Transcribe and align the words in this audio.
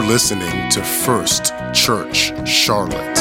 You're 0.00 0.08
listening 0.08 0.70
to 0.70 0.82
First 0.82 1.52
Church 1.74 2.32
Charlotte. 2.48 3.18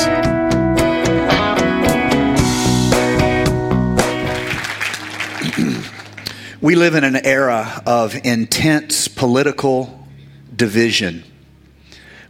We 6.62 6.76
live 6.76 6.96
in 6.96 7.04
an 7.04 7.18
era 7.18 7.84
of 7.86 8.16
intense 8.24 9.10
political 9.10 10.08
division. 10.56 11.26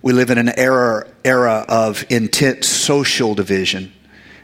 We 0.02 0.14
live 0.14 0.32
in 0.32 0.40
an 0.40 0.50
era, 0.58 1.08
era 1.24 1.64
of 1.70 2.04
intense 2.10 2.68
social 2.68 3.36
division 3.36 3.94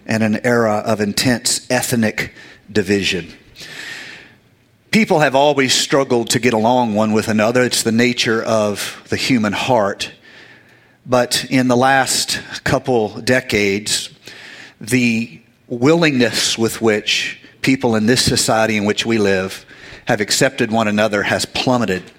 and 0.06 0.22
an 0.22 0.46
era 0.46 0.84
of 0.86 1.02
intense 1.02 1.66
ethnic 1.72 2.32
division. 2.72 3.34
People 4.96 5.20
have 5.20 5.36
always 5.36 5.73
struggled 5.73 6.30
to 6.30 6.39
get 6.39 6.54
along 6.54 6.96
one 6.96 7.11
with 7.11 7.28
another. 7.28 7.64
It's 7.64 7.84
the 7.84 7.91
nature 7.91 8.41
of 8.41 9.06
the 9.10 9.18
human 9.18 9.51
heart. 9.51 10.10
But 11.06 11.43
in 11.50 11.68
the 11.68 11.75
last 11.75 12.42
couple 12.64 13.20
decades, 13.20 14.10
the 14.79 15.42
willingness 15.68 16.57
with 16.57 16.82
which 16.82 17.42
people 17.61 17.97
in 17.97 18.06
this 18.06 18.23
society 18.23 18.78
in 18.78 18.86
which 18.86 19.06
we 19.06 19.18
live 19.18 19.65
have 20.06 20.21
accepted 20.21 20.71
one 20.71 20.87
another 20.87 21.23
has 21.23 21.46
plummeted. 21.46 22.09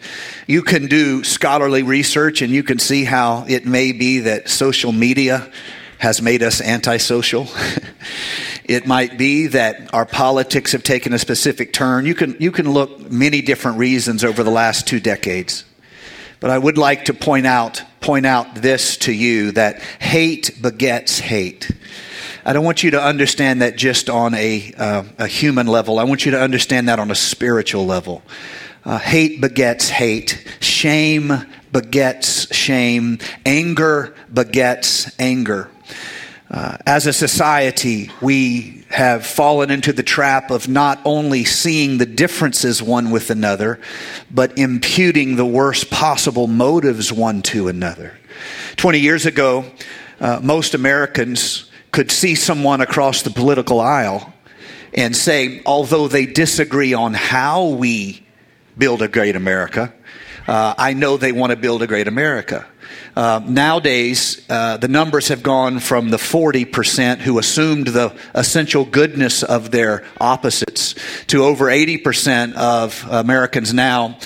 You 0.46 0.60
can 0.60 0.86
do 0.86 1.24
scholarly 1.24 1.82
research 1.82 2.42
and 2.42 2.52
you 2.52 2.62
can 2.62 2.78
see 2.78 3.04
how 3.04 3.46
it 3.48 3.64
may 3.64 3.92
be 3.92 4.18
that 4.18 4.50
social 4.50 4.92
media 4.92 5.50
has 5.96 6.20
made 6.20 6.42
us 6.42 6.60
antisocial. 6.60 7.48
It 8.68 8.84
might 8.84 9.16
be 9.16 9.46
that 9.46 9.94
our 9.94 10.04
politics 10.04 10.72
have 10.72 10.82
taken 10.82 11.12
a 11.12 11.20
specific 11.20 11.72
turn. 11.72 12.04
You 12.04 12.16
can, 12.16 12.36
you 12.40 12.50
can 12.50 12.72
look 12.72 13.12
many 13.12 13.40
different 13.40 13.78
reasons 13.78 14.24
over 14.24 14.42
the 14.42 14.50
last 14.50 14.88
two 14.88 14.98
decades. 14.98 15.64
But 16.40 16.50
I 16.50 16.58
would 16.58 16.76
like 16.76 17.04
to 17.04 17.14
point 17.14 17.46
out, 17.46 17.82
point 18.00 18.26
out 18.26 18.56
this 18.56 18.96
to 18.98 19.12
you 19.12 19.52
that 19.52 19.80
hate 20.00 20.60
begets 20.60 21.20
hate. 21.20 21.70
I 22.44 22.52
don't 22.52 22.64
want 22.64 22.82
you 22.82 22.90
to 22.90 23.00
understand 23.00 23.62
that 23.62 23.76
just 23.76 24.10
on 24.10 24.34
a, 24.34 24.72
uh, 24.76 25.04
a 25.18 25.26
human 25.28 25.68
level. 25.68 26.00
I 26.00 26.04
want 26.04 26.26
you 26.26 26.32
to 26.32 26.40
understand 26.40 26.88
that 26.88 26.98
on 26.98 27.12
a 27.12 27.14
spiritual 27.14 27.86
level. 27.86 28.22
Uh, 28.84 28.98
hate 28.98 29.40
begets 29.40 29.88
hate. 29.88 30.44
Shame 30.58 31.32
begets 31.72 32.52
shame. 32.54 33.18
Anger 33.44 34.12
begets 34.32 35.16
anger. 35.20 35.70
Uh, 36.56 36.78
as 36.86 37.06
a 37.06 37.12
society, 37.12 38.10
we 38.22 38.82
have 38.88 39.26
fallen 39.26 39.70
into 39.70 39.92
the 39.92 40.02
trap 40.02 40.50
of 40.50 40.68
not 40.68 40.98
only 41.04 41.44
seeing 41.44 41.98
the 41.98 42.06
differences 42.06 42.82
one 42.82 43.10
with 43.10 43.28
another, 43.28 43.78
but 44.30 44.56
imputing 44.56 45.36
the 45.36 45.44
worst 45.44 45.90
possible 45.90 46.46
motives 46.46 47.12
one 47.12 47.42
to 47.42 47.68
another. 47.68 48.18
20 48.76 48.98
years 49.00 49.26
ago, 49.26 49.66
uh, 50.18 50.40
most 50.42 50.72
Americans 50.72 51.70
could 51.92 52.10
see 52.10 52.34
someone 52.34 52.80
across 52.80 53.20
the 53.20 53.28
political 53.28 53.78
aisle 53.78 54.32
and 54.94 55.14
say, 55.14 55.60
although 55.66 56.08
they 56.08 56.24
disagree 56.24 56.94
on 56.94 57.12
how 57.12 57.66
we 57.66 58.24
build 58.78 59.02
a 59.02 59.08
great 59.08 59.36
America, 59.36 59.92
uh, 60.48 60.72
I 60.78 60.94
know 60.94 61.18
they 61.18 61.32
want 61.32 61.50
to 61.50 61.56
build 61.56 61.82
a 61.82 61.86
great 61.86 62.08
America. 62.08 62.66
Uh, 63.16 63.40
nowadays, 63.46 64.44
uh, 64.50 64.76
the 64.76 64.88
numbers 64.88 65.28
have 65.28 65.42
gone 65.42 65.80
from 65.80 66.10
the 66.10 66.18
40% 66.18 67.18
who 67.18 67.38
assumed 67.38 67.86
the 67.86 68.14
essential 68.34 68.84
goodness 68.84 69.42
of 69.42 69.70
their 69.70 70.04
opposites 70.20 70.94
to 71.28 71.42
over 71.42 71.66
80% 71.66 72.54
of 72.54 73.06
Americans 73.10 73.72
now 73.72 74.18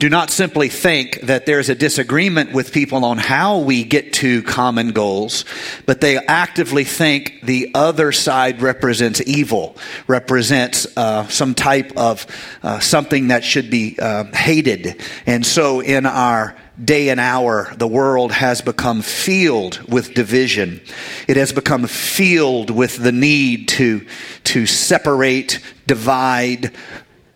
do 0.00 0.08
not 0.10 0.28
simply 0.30 0.68
think 0.68 1.20
that 1.22 1.46
there's 1.46 1.68
a 1.68 1.74
disagreement 1.74 2.52
with 2.52 2.72
people 2.72 3.04
on 3.04 3.16
how 3.16 3.60
we 3.60 3.84
get 3.84 4.12
to 4.12 4.42
common 4.42 4.90
goals, 4.90 5.44
but 5.86 6.00
they 6.00 6.16
actively 6.18 6.82
think 6.84 7.38
the 7.42 7.70
other 7.74 8.10
side 8.10 8.60
represents 8.60 9.22
evil, 9.26 9.76
represents 10.08 10.86
uh, 10.96 11.26
some 11.28 11.54
type 11.54 11.92
of 11.96 12.26
uh, 12.62 12.80
something 12.80 13.28
that 13.28 13.44
should 13.44 13.70
be 13.70 13.96
uh, 13.98 14.24
hated. 14.24 15.00
And 15.26 15.46
so 15.46 15.78
in 15.78 16.06
our 16.06 16.56
day 16.82 17.08
and 17.08 17.20
hour, 17.20 17.72
the 17.76 17.86
world 17.86 18.32
has 18.32 18.60
become 18.60 19.02
filled 19.02 19.80
with 19.90 20.14
division. 20.14 20.80
It 21.28 21.36
has 21.36 21.52
become 21.52 21.86
filled 21.86 22.70
with 22.70 22.96
the 22.96 23.12
need 23.12 23.68
to, 23.68 24.06
to 24.44 24.66
separate, 24.66 25.60
divide, 25.86 26.72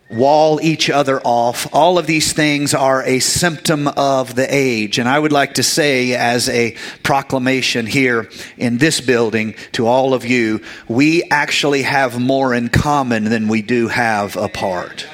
wall 0.09 0.59
each 0.61 0.89
other 0.89 1.21
off. 1.21 1.67
All 1.73 1.97
of 1.97 2.07
these 2.07 2.33
things 2.33 2.73
are 2.73 3.03
a 3.03 3.19
symptom 3.19 3.87
of 3.87 4.35
the 4.35 4.47
age. 4.53 4.97
And 4.97 5.07
I 5.07 5.19
would 5.19 5.31
like 5.31 5.55
to 5.55 5.63
say, 5.63 6.15
as 6.15 6.49
a 6.49 6.75
proclamation 7.03 7.85
here 7.85 8.29
in 8.57 8.79
this 8.79 9.01
building 9.01 9.55
to 9.73 9.87
all 9.87 10.13
of 10.13 10.25
you, 10.25 10.61
we 10.87 11.23
actually 11.29 11.83
have 11.83 12.19
more 12.19 12.53
in 12.53 12.69
common 12.69 13.25
than 13.25 13.47
we 13.47 13.61
do 13.61 13.87
have 13.87 14.35
apart. 14.35 15.05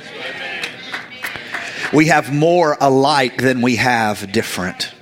We 1.93 2.07
have 2.07 2.33
more 2.33 2.77
alike 2.79 3.41
than 3.41 3.61
we 3.61 3.75
have 3.77 4.31
different. 4.31 4.94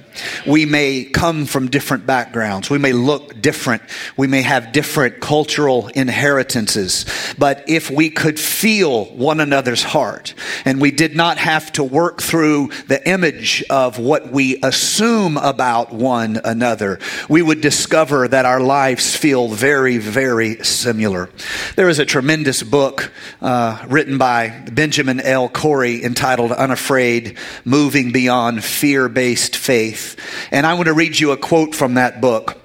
We 0.46 0.66
may 0.66 1.06
come 1.06 1.46
from 1.46 1.69
different 1.69 2.06
backgrounds. 2.06 2.69
We 2.69 2.78
may 2.78 2.94
look 2.94 3.41
different. 3.41 3.84
We 4.18 4.28
may 4.28 4.41
have 4.41 4.72
different 4.72 5.22
cultural 5.22 5.88
inheritances. 5.88 7.06
But 7.38 7.63
if 7.68 7.90
we 7.90 8.09
could 8.09 8.40
feel 8.40 9.06
one 9.06 9.40
another's 9.40 9.84
heart 9.84 10.34
and 10.66 10.79
we 10.81 10.91
did 10.91 11.16
not 11.16 11.38
have 11.38 11.72
to 11.73 11.84
work 11.84 12.22
through 12.22 12.69
the 12.88 13.07
image 13.07 13.63
of 13.69 14.00
what 14.00 14.31
we 14.31 14.59
assume 14.63 15.38
about 15.38 15.94
one 15.94 16.40
another, 16.44 17.00
we 17.29 17.41
would 17.41 17.62
discover 17.62 18.28
that 18.28 18.46
our 18.46 18.59
lives 18.59 19.16
feel 19.16 19.47
very, 19.47 19.97
very 19.97 20.63
similar. 20.63 21.29
There 21.75 21.90
is 21.90 22.00
a 22.00 22.06
tremendous 22.06 22.63
book 22.63 23.12
uh, 23.41 23.85
written 23.88 24.18
by 24.18 24.66
Benjamin 24.72 25.19
L. 25.19 25.50
Corey 25.50 26.03
entitled 26.03 26.52
Unafraid 26.52 27.38
Moving 27.66 28.12
Beyond 28.12 28.63
Fear 28.63 29.09
Based 29.09 29.56
Faith. 29.56 30.03
And 30.52 30.66
I 30.66 30.74
want 30.74 30.88
to 30.88 30.94
read 30.94 31.19
you 31.19 31.31
a 31.31 31.38
quote 31.38 31.75
from 31.75 31.96
that 31.96 32.22
book. 32.22 32.58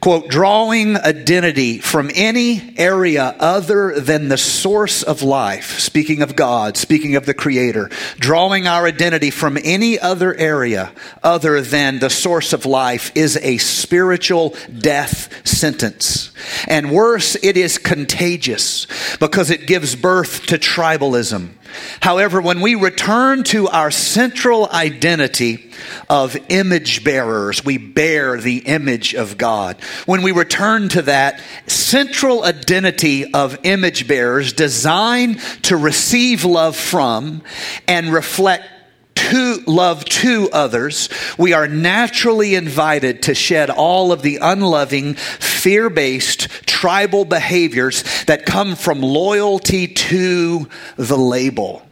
Quote, 0.00 0.28
drawing 0.28 0.96
identity 0.96 1.78
from 1.78 2.10
any 2.14 2.74
area 2.76 3.34
other 3.38 3.98
than 3.98 4.28
the 4.28 4.36
source 4.36 5.02
of 5.02 5.22
life, 5.22 5.78
speaking 5.78 6.22
of 6.22 6.36
God, 6.36 6.76
speaking 6.76 7.16
of 7.16 7.26
the 7.26 7.34
Creator, 7.34 7.90
drawing 8.18 8.66
our 8.66 8.86
identity 8.86 9.30
from 9.30 9.58
any 9.62 9.98
other 9.98 10.34
area 10.34 10.92
other 11.22 11.60
than 11.60 11.98
the 11.98 12.10
source 12.10 12.52
of 12.52 12.66
life 12.66 13.10
is 13.14 13.36
a 13.38 13.56
spiritual 13.58 14.54
death 14.78 15.46
sentence. 15.46 16.30
And 16.68 16.92
worse, 16.92 17.36
it 17.42 17.56
is 17.56 17.78
contagious 17.78 18.86
because 19.18 19.50
it 19.50 19.66
gives 19.66 19.96
birth 19.96 20.46
to 20.46 20.58
tribalism. 20.58 21.50
However, 22.00 22.40
when 22.40 22.60
we 22.60 22.74
return 22.74 23.44
to 23.44 23.68
our 23.68 23.90
central 23.90 24.68
identity 24.70 25.70
of 26.08 26.36
image 26.48 27.04
bearers, 27.04 27.64
we 27.64 27.78
bear 27.78 28.40
the 28.40 28.58
image 28.58 29.14
of 29.14 29.38
God. 29.38 29.76
When 30.06 30.22
we 30.22 30.32
return 30.32 30.88
to 30.90 31.02
that 31.02 31.40
central 31.66 32.44
identity 32.44 33.32
of 33.32 33.58
image 33.62 34.08
bearers 34.08 34.52
designed 34.52 35.40
to 35.62 35.76
receive 35.76 36.44
love 36.44 36.76
from 36.76 37.42
and 37.86 38.12
reflect 38.12 38.64
to 39.16 39.62
love 39.66 40.04
to 40.04 40.48
others, 40.52 41.08
we 41.36 41.52
are 41.52 41.66
naturally 41.66 42.54
invited 42.54 43.22
to 43.22 43.34
shed 43.34 43.70
all 43.70 44.12
of 44.12 44.22
the 44.22 44.38
unloving, 44.40 45.14
fear 45.14 45.90
based, 45.90 46.48
tribal 46.66 47.24
behaviors 47.24 48.04
that 48.26 48.46
come 48.46 48.76
from 48.76 49.00
loyalty 49.00 49.88
to 49.88 50.68
the 50.96 51.18
label. 51.18 51.82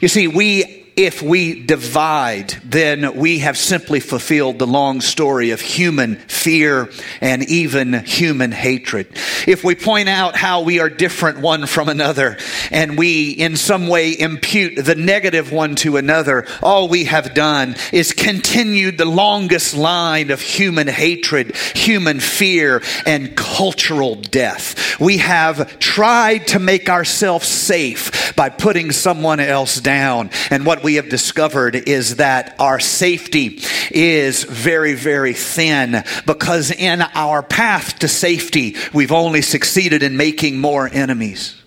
You 0.00 0.08
see, 0.08 0.28
we 0.28 0.77
if 0.98 1.22
we 1.22 1.62
divide, 1.62 2.48
then 2.64 3.14
we 3.16 3.38
have 3.38 3.56
simply 3.56 4.00
fulfilled 4.00 4.58
the 4.58 4.66
long 4.66 5.00
story 5.00 5.52
of 5.52 5.60
human 5.60 6.16
fear 6.16 6.90
and 7.20 7.44
even 7.44 7.92
human 8.04 8.50
hatred. 8.50 9.06
If 9.46 9.62
we 9.62 9.76
point 9.76 10.08
out 10.08 10.34
how 10.34 10.62
we 10.62 10.80
are 10.80 10.90
different 10.90 11.38
one 11.38 11.66
from 11.66 11.88
another 11.88 12.36
and 12.72 12.98
we 12.98 13.30
in 13.30 13.56
some 13.56 13.86
way 13.86 14.18
impute 14.18 14.84
the 14.84 14.96
negative 14.96 15.52
one 15.52 15.76
to 15.76 15.98
another, 15.98 16.46
all 16.64 16.88
we 16.88 17.04
have 17.04 17.32
done 17.32 17.76
is 17.92 18.12
continued 18.12 18.98
the 18.98 19.04
longest 19.04 19.76
line 19.76 20.32
of 20.32 20.40
human 20.40 20.88
hatred, 20.88 21.54
human 21.76 22.18
fear, 22.18 22.82
and 23.06 23.36
cultural 23.36 24.16
death. 24.16 24.98
We 24.98 25.18
have 25.18 25.78
tried 25.78 26.48
to 26.48 26.58
make 26.58 26.90
ourselves 26.90 27.46
safe 27.46 28.17
by 28.38 28.48
putting 28.50 28.92
someone 28.92 29.40
else 29.40 29.80
down. 29.80 30.30
And 30.48 30.64
what 30.64 30.84
we 30.84 30.94
have 30.94 31.08
discovered 31.08 31.74
is 31.74 32.16
that 32.16 32.54
our 32.60 32.78
safety 32.78 33.60
is 33.90 34.44
very, 34.44 34.94
very 34.94 35.32
thin 35.32 36.04
because 36.24 36.70
in 36.70 37.02
our 37.02 37.42
path 37.42 37.98
to 37.98 38.06
safety, 38.06 38.76
we've 38.94 39.10
only 39.10 39.42
succeeded 39.42 40.04
in 40.04 40.16
making 40.16 40.56
more 40.56 40.88
enemies. 40.88 41.60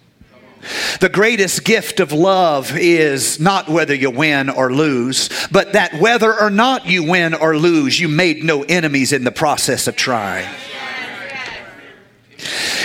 The 1.01 1.09
greatest 1.09 1.65
gift 1.65 2.00
of 2.00 2.13
love 2.13 2.77
is 2.77 3.38
not 3.38 3.68
whether 3.68 3.94
you 3.94 4.09
win 4.09 4.50
or 4.50 4.71
lose, 4.71 5.29
but 5.51 5.73
that 5.73 5.95
whether 5.95 6.39
or 6.39 6.50
not 6.50 6.85
you 6.85 7.03
win 7.03 7.33
or 7.33 7.57
lose, 7.57 8.00
you 8.00 8.07
made 8.07 8.45
no 8.45 8.63
enemies 8.63 9.12
in 9.12 9.25
the 9.25 9.31
process 9.31 9.88
of 9.88 9.97
trying. 9.97 10.47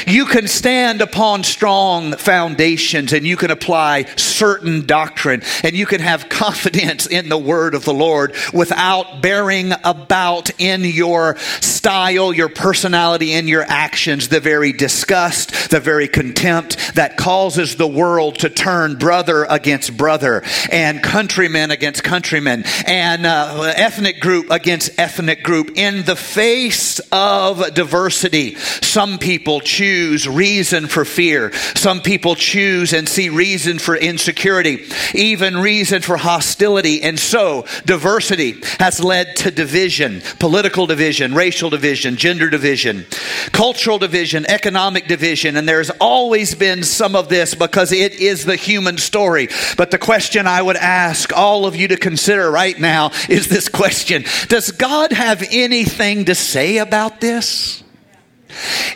You 0.07 0.27
can 0.27 0.49
stand 0.49 1.01
upon 1.01 1.45
strong 1.45 2.17
foundations 2.17 3.13
and 3.13 3.27
you 3.27 3.37
can 3.37 3.51
apply 3.51 4.05
certain 4.17 4.87
doctrine 4.87 5.43
and 5.65 5.75
you 5.75 5.87
can 5.87 6.01
have 6.01 6.29
confidence 6.29 7.07
in 7.07 7.29
the 7.29 7.39
word 7.39 7.75
of 7.75 7.85
the 7.85 7.95
Lord 7.95 8.35
without 8.53 9.23
bearing 9.23 9.73
about 9.85 10.51
in 10.61 10.85
your 10.85 11.37
style, 11.61 12.33
your 12.33 12.49
personality, 12.49 13.33
and 13.33 13.49
your 13.49 13.65
actions 13.67 14.29
the 14.29 14.41
very 14.41 14.73
disgust, 14.73 15.71
the 15.71 15.81
very 15.81 16.09
contempt 16.09 16.95
that 16.95 17.17
causes 17.17 17.77
the 17.77 17.87
world 17.87 18.39
to 18.41 18.51
turn 18.51 18.97
brother 18.97 19.45
against 19.49 19.97
brother 19.97 20.43
and 20.71 21.03
countrymen 21.03 21.71
against 21.71 22.03
countrymen 22.03 22.65
and 22.87 23.25
uh, 23.27 23.73
ethnic 23.77 24.21
group 24.21 24.51
against 24.51 24.99
ethnic 24.99 25.43
group 25.43 25.77
in 25.77 26.05
the 26.05 26.17
face 26.17 26.99
of 27.13 27.75
diversity. 27.75 28.55
Some 28.57 29.19
people 29.19 29.46
choose 29.61 30.07
choose 30.07 30.29
reason 30.29 30.87
for 30.87 31.05
fear. 31.05 31.53
Some 31.75 32.01
people 32.01 32.35
choose 32.35 32.93
and 32.93 33.09
see 33.09 33.29
reason 33.29 33.79
for 33.79 33.97
insecurity, 33.97 34.87
even 35.15 35.57
reason 35.57 36.03
for 36.03 36.17
hostility. 36.17 37.03
And 37.03 37.19
so, 37.19 37.67
diversity 37.85 38.63
has 38.81 39.03
led 39.03 39.37
to 39.37 39.51
division 39.51 40.23
political 40.39 40.87
division, 40.87 41.35
racial 41.35 41.71
division, 41.71 42.17
gender 42.17 42.51
division, 42.51 43.07
cultural 43.53 43.99
division, 43.99 44.47
economic 44.49 45.07
division. 45.07 45.57
And 45.57 45.69
there's 45.69 45.91
always 46.01 46.55
been 46.55 46.83
some 46.83 47.15
of 47.15 47.29
this 47.29 47.55
because 47.55 47.93
it 47.93 48.15
is 48.15 48.45
the 48.45 48.57
human 48.57 48.99
story. 48.99 49.49
But 49.77 49.91
the 49.91 49.99
question 49.99 50.47
I 50.47 50.63
would 50.63 50.77
ask 50.77 51.33
all 51.33 51.67
of 51.67 51.77
you 51.77 51.89
to 51.89 51.97
consider 51.97 52.51
right 52.51 52.79
now 52.79 53.13
is 53.29 53.49
this 53.49 53.69
question 53.69 54.25
Does 54.49 54.73
God 54.73 55.13
have 55.13 55.43
anything 55.51 56.27
to 56.27 56.35
say 56.35 56.79
about 56.79 57.21
this? 57.21 57.83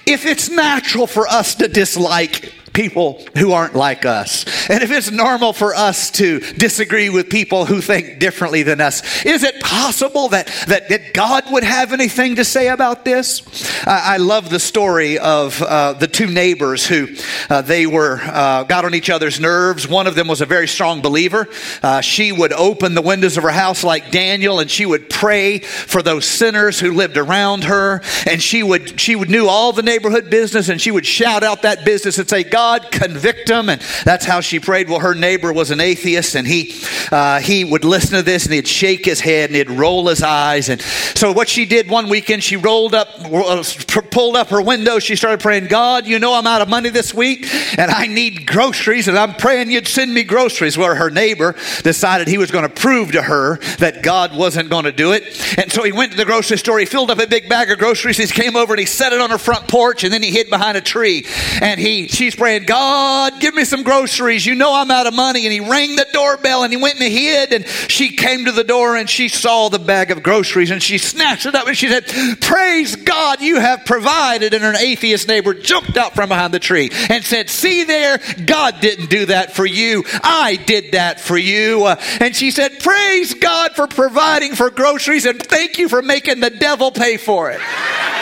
If 0.06 0.26
it's 0.26 0.50
natural 0.50 1.06
for 1.06 1.26
us 1.26 1.54
to 1.56 1.68
dislike 1.68 2.52
people 2.72 3.20
who 3.37 3.52
aren't 3.52 3.75
like 3.75 4.05
us. 4.05 4.44
And 4.69 4.82
if 4.82 4.90
it's 4.90 5.11
normal 5.11 5.52
for 5.52 5.75
us 5.75 6.11
to 6.12 6.40
disagree 6.40 7.11
with 7.11 7.28
people 7.28 7.67
who 7.67 7.81
think 7.81 8.19
differently 8.19 8.62
than 8.62 8.81
us, 8.81 9.25
is 9.25 9.43
it 9.43 9.61
possible 9.61 10.28
that, 10.28 10.46
that, 10.69 10.88
that 10.88 11.12
God 11.12 11.44
would 11.50 11.64
have 11.64 11.93
anything 11.93 12.37
to 12.37 12.44
say 12.44 12.69
about 12.69 13.05
this? 13.05 13.43
I, 13.87 14.14
I 14.14 14.17
love 14.19 14.50
the 14.50 14.61
story 14.61 15.19
of 15.19 15.61
uh, 15.62 15.94
the 15.94 16.06
two 16.06 16.26
neighbors 16.26 16.87
who 16.87 17.08
uh, 17.49 17.62
they 17.62 17.87
were 17.87 18.20
uh, 18.22 18.64
got 18.64 18.84
on 18.84 18.94
each 18.94 19.11
other's 19.11 19.40
nerves. 19.40 19.88
One 19.88 20.06
of 20.06 20.14
them 20.14 20.28
was 20.28 20.40
a 20.40 20.46
very 20.46 20.69
strong 20.69 21.02
believer. 21.02 21.49
Uh, 21.82 22.00
she 22.00 22.32
would 22.32 22.52
open 22.52 22.94
the 22.94 23.02
windows 23.02 23.37
of 23.37 23.43
her 23.43 23.50
house 23.50 23.82
like 23.82 24.11
Daniel, 24.11 24.61
and 24.61 24.70
she 24.70 24.87
would 24.87 25.11
pray 25.11 25.58
for 25.58 26.02
those 26.02 26.26
sinners 26.26 26.78
who 26.78 26.93
lived 26.93 27.16
around 27.16 27.64
her. 27.64 28.00
And 28.26 28.43
she 28.43 28.62
would 28.62 29.00
she 29.00 29.16
would 29.16 29.31
knew 29.31 29.46
all 29.46 29.73
the 29.73 29.82
neighborhood 29.82 30.31
business, 30.31 30.69
and 30.69 30.81
she 30.81 30.90
would 30.90 31.06
shout 31.06 31.43
out 31.43 31.62
that 31.62 31.84
business 31.84 32.19
and 32.19 32.28
say, 32.28 32.44
"God." 32.44 32.59
God, 32.60 32.90
convict 32.90 33.48
them. 33.48 33.70
And 33.70 33.80
that's 34.04 34.26
how 34.26 34.42
she 34.42 34.60
prayed. 34.60 34.90
Well, 34.90 35.00
her 35.00 35.14
neighbor 35.14 35.50
was 35.50 35.70
an 35.70 35.80
atheist, 35.80 36.34
and 36.34 36.46
he, 36.46 36.74
uh, 37.10 37.40
he 37.40 37.64
would 37.64 37.86
listen 37.86 38.18
to 38.18 38.22
this 38.22 38.44
and 38.44 38.52
he'd 38.52 38.68
shake 38.68 39.06
his 39.06 39.18
head 39.18 39.48
and 39.48 39.56
he'd 39.56 39.70
roll 39.70 40.08
his 40.08 40.22
eyes. 40.22 40.68
And 40.68 40.78
so, 40.82 41.32
what 41.32 41.48
she 41.48 41.64
did 41.64 41.88
one 41.88 42.10
weekend, 42.10 42.44
she 42.44 42.56
rolled 42.56 42.94
up, 42.94 43.08
uh, 43.24 43.64
pulled 44.10 44.36
up 44.36 44.48
her 44.48 44.60
window. 44.60 44.98
She 44.98 45.16
started 45.16 45.40
praying, 45.40 45.68
God, 45.68 46.06
you 46.06 46.18
know 46.18 46.34
I'm 46.34 46.46
out 46.46 46.60
of 46.60 46.68
money 46.68 46.90
this 46.90 47.14
week, 47.14 47.46
and 47.78 47.90
I 47.90 48.06
need 48.06 48.46
groceries, 48.46 49.08
and 49.08 49.16
I'm 49.16 49.32
praying 49.32 49.70
you'd 49.70 49.88
send 49.88 50.12
me 50.12 50.22
groceries. 50.22 50.76
Where 50.76 50.94
her 50.94 51.10
neighbor 51.10 51.56
decided 51.82 52.28
he 52.28 52.36
was 52.36 52.50
going 52.50 52.68
to 52.68 52.74
prove 52.74 53.12
to 53.12 53.22
her 53.22 53.56
that 53.78 54.02
God 54.02 54.36
wasn't 54.36 54.68
going 54.68 54.84
to 54.84 54.92
do 54.92 55.12
it. 55.12 55.22
And 55.56 55.72
so 55.72 55.82
he 55.82 55.92
went 55.92 56.12
to 56.12 56.18
the 56.18 56.26
grocery 56.26 56.58
store, 56.58 56.78
he 56.78 56.84
filled 56.84 57.10
up 57.10 57.20
a 57.20 57.26
big 57.26 57.48
bag 57.48 57.70
of 57.70 57.78
groceries, 57.78 58.18
he 58.18 58.26
came 58.26 58.54
over 58.54 58.74
and 58.74 58.80
he 58.80 58.86
set 58.86 59.14
it 59.14 59.20
on 59.20 59.30
her 59.30 59.38
front 59.38 59.66
porch, 59.66 60.04
and 60.04 60.12
then 60.12 60.22
he 60.22 60.30
hid 60.30 60.50
behind 60.50 60.76
a 60.76 60.82
tree. 60.82 61.24
And 61.62 61.80
he, 61.80 62.06
she's 62.08 62.36
praying, 62.36 62.50
God, 62.58 63.41
give 63.41 63.55
me 63.55 63.64
some 63.64 63.82
groceries. 63.82 64.44
You 64.44 64.55
know 64.55 64.75
I'm 64.75 64.91
out 64.91 65.06
of 65.06 65.14
money. 65.14 65.47
And 65.47 65.52
he 65.52 65.61
rang 65.61 65.97
the 65.97 66.06
doorbell 66.12 66.64
and 66.64 66.73
he 66.73 66.81
went 66.81 67.00
and 67.00 67.12
hid. 67.12 67.52
And 67.52 67.67
she 67.67 68.17
came 68.17 68.47
to 68.47 68.52
the 68.52 68.64
door 68.64 68.97
and 68.97 69.08
she 69.08 69.29
saw 69.29 69.69
the 69.69 69.79
bag 69.79 70.11
of 70.11 70.23
groceries 70.23 70.70
and 70.70 70.82
she 70.82 70.99
snatched 70.99 71.47
it 71.47 71.55
up 71.55 71.67
and 71.67 71.76
she 71.76 71.88
said, 71.88 72.06
Praise 72.41 72.97
God, 72.97 73.41
you 73.41 73.61
have 73.61 73.85
provided. 73.85 74.55
And 74.55 74.64
her 74.64 74.75
atheist 74.75 75.29
neighbor 75.29 75.55
jumped 75.55 75.97
out 75.97 76.14
from 76.14 76.29
behind 76.31 76.52
the 76.52 76.58
tree 76.58 76.91
and 77.08 77.25
said, 77.25 77.49
See 77.49 77.85
there, 77.85 78.19
God 78.44 78.81
didn't 78.81 79.11
do 79.11 79.26
that 79.26 79.55
for 79.55 79.67
you. 79.67 80.05
I 80.23 80.56
did 80.67 80.93
that 80.93 81.20
for 81.20 81.38
you. 81.38 81.85
Uh, 81.85 81.97
and 82.20 82.35
she 82.35 82.50
said, 82.50 82.81
Praise 82.81 83.35
God 83.35 83.73
for 83.76 83.87
providing 83.87 84.55
for 84.55 84.70
groceries 84.70 85.26
and 85.26 85.41
thank 85.41 85.79
you 85.79 85.88
for 85.88 86.02
making 86.02 86.41
the 86.41 86.50
devil 86.50 86.91
pay 86.91 87.17
for 87.17 87.50
it. 87.50 87.61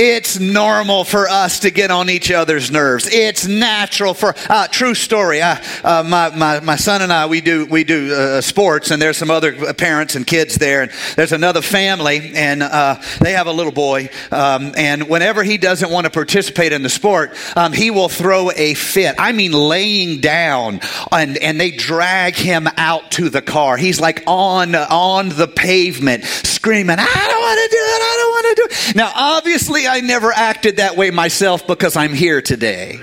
It's 0.00 0.38
normal 0.38 1.02
for 1.02 1.28
us 1.28 1.58
to 1.60 1.72
get 1.72 1.90
on 1.90 2.08
each 2.08 2.30
other's 2.30 2.70
nerves. 2.70 3.08
It's 3.10 3.48
natural 3.48 4.14
for 4.14 4.32
uh, 4.48 4.68
true 4.68 4.94
story. 4.94 5.42
Uh, 5.42 5.56
uh, 5.82 6.04
my, 6.06 6.30
my, 6.36 6.60
my 6.60 6.76
son 6.76 7.02
and 7.02 7.12
I 7.12 7.26
we 7.26 7.40
do 7.40 7.66
we 7.66 7.82
do 7.82 8.14
uh, 8.14 8.40
sports, 8.40 8.92
and 8.92 9.02
there's 9.02 9.16
some 9.16 9.32
other 9.32 9.74
parents 9.74 10.14
and 10.14 10.24
kids 10.24 10.54
there, 10.54 10.82
and 10.82 10.92
there's 11.16 11.32
another 11.32 11.62
family, 11.62 12.30
and 12.36 12.62
uh, 12.62 13.02
they 13.20 13.32
have 13.32 13.48
a 13.48 13.52
little 13.52 13.72
boy, 13.72 14.08
um, 14.30 14.72
and 14.76 15.08
whenever 15.08 15.42
he 15.42 15.58
doesn't 15.58 15.90
want 15.90 16.04
to 16.04 16.10
participate 16.10 16.70
in 16.70 16.84
the 16.84 16.88
sport, 16.88 17.36
um, 17.56 17.72
he 17.72 17.90
will 17.90 18.08
throw 18.08 18.52
a 18.52 18.74
fit. 18.74 19.16
I 19.18 19.32
mean, 19.32 19.50
laying 19.50 20.20
down, 20.20 20.78
and 21.10 21.36
and 21.38 21.60
they 21.60 21.72
drag 21.72 22.36
him 22.36 22.68
out 22.76 23.10
to 23.12 23.30
the 23.30 23.42
car. 23.42 23.76
He's 23.76 24.00
like 24.00 24.22
on 24.28 24.76
on 24.76 25.30
the 25.30 25.48
pavement, 25.48 26.22
screaming, 26.22 26.98
"I 27.00 27.04
don't 27.04 27.42
want 27.42 27.58
to 27.58 27.68
do 27.68 27.82
it! 27.82 28.00
I 28.00 28.14
don't 28.16 28.30
want 28.30 28.46
to 28.46 28.54
do 28.54 28.90
it!" 28.90 28.94
Now, 28.94 29.12
obviously 29.12 29.87
I 29.88 30.00
never 30.00 30.32
acted 30.32 30.76
that 30.76 30.96
way 30.96 31.10
myself 31.10 31.66
because 31.66 31.96
I'm 31.96 32.14
here 32.14 32.40
today. 32.40 33.00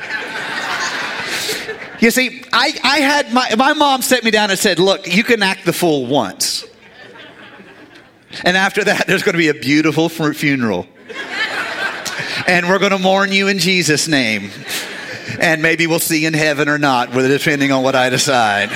You 1.99 2.11
see, 2.11 2.43
I, 2.51 2.73
I 2.83 2.99
had 2.99 3.33
my, 3.33 3.55
my 3.55 3.73
mom 3.73 4.01
set 4.01 4.23
me 4.23 4.31
down 4.31 4.51
and 4.51 4.59
said, 4.59 4.79
Look, 4.79 5.13
you 5.13 5.23
can 5.23 5.41
act 5.41 5.65
the 5.65 5.73
fool 5.73 6.05
once. 6.05 6.65
And 8.43 8.57
after 8.57 8.83
that, 8.83 9.07
there's 9.07 9.23
going 9.23 9.33
to 9.33 9.39
be 9.39 9.49
a 9.49 9.53
beautiful 9.53 10.09
funeral. 10.09 10.87
And 12.47 12.67
we're 12.67 12.79
going 12.79 12.91
to 12.91 12.99
mourn 12.99 13.31
you 13.31 13.47
in 13.47 13.59
Jesus' 13.59 14.07
name 14.07 14.51
and 15.39 15.61
maybe 15.61 15.87
we'll 15.87 15.99
see 15.99 16.25
in 16.25 16.33
heaven 16.33 16.69
or 16.69 16.77
not, 16.77 17.11
depending 17.11 17.71
on 17.71 17.83
what 17.83 17.95
I 17.95 18.09
decide. 18.09 18.69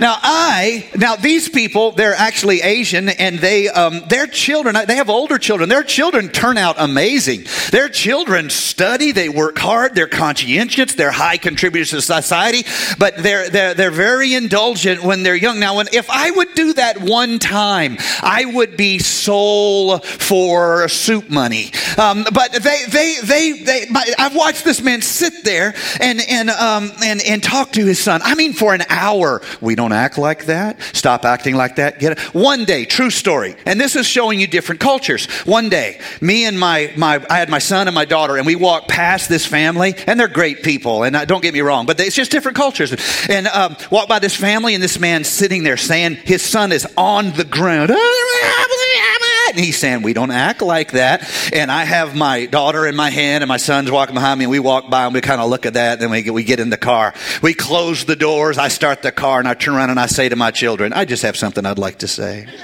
Now, 0.00 0.16
I, 0.22 0.88
now 0.96 1.16
these 1.16 1.48
people, 1.48 1.92
they're 1.92 2.14
actually 2.14 2.62
Asian 2.62 3.08
and 3.08 3.38
they, 3.38 3.68
um, 3.68 4.04
their 4.08 4.26
children, 4.26 4.76
they 4.86 4.96
have 4.96 5.10
older 5.10 5.38
children. 5.38 5.68
Their 5.68 5.82
children 5.82 6.28
turn 6.28 6.56
out 6.56 6.76
amazing. 6.78 7.44
Their 7.70 7.88
children 7.88 8.50
study, 8.50 9.12
they 9.12 9.28
work 9.28 9.58
hard, 9.58 9.94
they're 9.94 10.06
conscientious, 10.06 10.94
they're 10.94 11.10
high 11.10 11.36
contributors 11.36 11.90
to 11.90 12.00
society, 12.00 12.64
but 12.98 13.16
they're, 13.16 13.50
they're, 13.50 13.74
they're 13.74 13.90
very 13.90 14.34
indulgent 14.34 15.02
when 15.02 15.22
they're 15.22 15.34
young. 15.34 15.60
Now, 15.60 15.76
when, 15.76 15.88
if 15.92 16.08
I 16.08 16.30
would 16.30 16.54
do 16.54 16.72
that 16.74 17.00
one 17.00 17.38
time, 17.38 17.98
I 18.22 18.44
would 18.46 18.76
be 18.76 19.00
soul 19.00 19.98
for 19.98 20.88
soup 20.88 21.28
money. 21.28 21.72
Um, 21.98 22.24
but 22.32 22.52
they, 22.52 22.84
they, 22.88 23.16
they, 23.22 23.52
they, 23.62 23.86
my, 23.90 24.04
I've 24.18 24.34
watched 24.34 24.64
this 24.64 24.80
man 24.80 25.02
sit 25.02 25.44
there 25.44 25.48
there 25.48 25.74
and, 26.00 26.20
and, 26.28 26.50
um, 26.50 26.92
and, 27.02 27.20
and 27.26 27.42
talk 27.42 27.72
to 27.72 27.84
his 27.84 27.98
son. 27.98 28.20
I 28.22 28.34
mean, 28.34 28.52
for 28.52 28.74
an 28.74 28.82
hour. 28.88 29.42
We 29.60 29.74
don't 29.74 29.87
act 29.92 30.18
like 30.18 30.46
that. 30.46 30.80
Stop 30.92 31.24
acting 31.24 31.54
like 31.54 31.76
that. 31.76 31.98
Get 31.98 32.12
it. 32.12 32.20
One 32.34 32.64
day, 32.64 32.84
true 32.84 33.10
story. 33.10 33.56
And 33.66 33.80
this 33.80 33.96
is 33.96 34.06
showing 34.06 34.40
you 34.40 34.46
different 34.46 34.80
cultures. 34.80 35.26
One 35.44 35.68
day, 35.68 36.00
me 36.20 36.44
and 36.44 36.58
my, 36.58 36.92
my 36.96 37.24
I 37.30 37.38
had 37.38 37.48
my 37.48 37.58
son 37.58 37.88
and 37.88 37.94
my 37.94 38.04
daughter, 38.04 38.36
and 38.36 38.46
we 38.46 38.56
walked 38.56 38.88
past 38.88 39.28
this 39.28 39.46
family, 39.46 39.94
and 40.06 40.18
they're 40.18 40.28
great 40.28 40.62
people. 40.62 41.02
And 41.02 41.16
uh, 41.16 41.24
don't 41.24 41.42
get 41.42 41.54
me 41.54 41.60
wrong, 41.60 41.86
but 41.86 41.98
they, 41.98 42.06
it's 42.06 42.16
just 42.16 42.30
different 42.30 42.56
cultures. 42.56 42.94
And 43.28 43.46
um, 43.48 43.76
walked 43.90 44.08
by 44.08 44.18
this 44.18 44.34
family, 44.34 44.74
and 44.74 44.82
this 44.82 44.98
man 44.98 45.24
sitting 45.24 45.62
there 45.62 45.76
saying 45.76 46.16
his 46.16 46.42
son 46.42 46.72
is 46.72 46.86
on 46.96 47.32
the 47.32 47.44
ground. 47.44 47.90
And 49.54 49.64
he's 49.64 49.78
saying, 49.78 50.02
We 50.02 50.12
don't 50.12 50.30
act 50.30 50.62
like 50.62 50.92
that. 50.92 51.28
And 51.52 51.70
I 51.70 51.84
have 51.84 52.14
my 52.14 52.46
daughter 52.46 52.86
in 52.86 52.94
my 52.96 53.10
hand, 53.10 53.42
and 53.42 53.48
my 53.48 53.56
son's 53.56 53.90
walking 53.90 54.14
behind 54.14 54.38
me, 54.38 54.44
and 54.44 54.50
we 54.50 54.58
walk 54.58 54.90
by, 54.90 55.04
and 55.06 55.14
we 55.14 55.20
kind 55.20 55.40
of 55.40 55.48
look 55.50 55.66
at 55.66 55.74
that. 55.74 55.94
and 55.94 56.02
Then 56.02 56.10
we 56.10 56.30
we 56.30 56.44
get 56.44 56.60
in 56.60 56.70
the 56.70 56.76
car. 56.76 57.14
We 57.42 57.54
close 57.54 58.04
the 58.04 58.16
doors. 58.16 58.58
I 58.58 58.68
start 58.68 59.02
the 59.02 59.12
car, 59.12 59.38
and 59.38 59.48
I 59.48 59.54
turn 59.54 59.74
around 59.74 59.90
and 59.90 59.98
I 60.00 60.06
say 60.06 60.28
to 60.28 60.36
my 60.36 60.50
children, 60.50 60.92
I 60.92 61.04
just 61.04 61.22
have 61.22 61.36
something 61.36 61.64
I'd 61.66 61.78
like 61.78 61.98
to 61.98 62.08
say. 62.08 62.46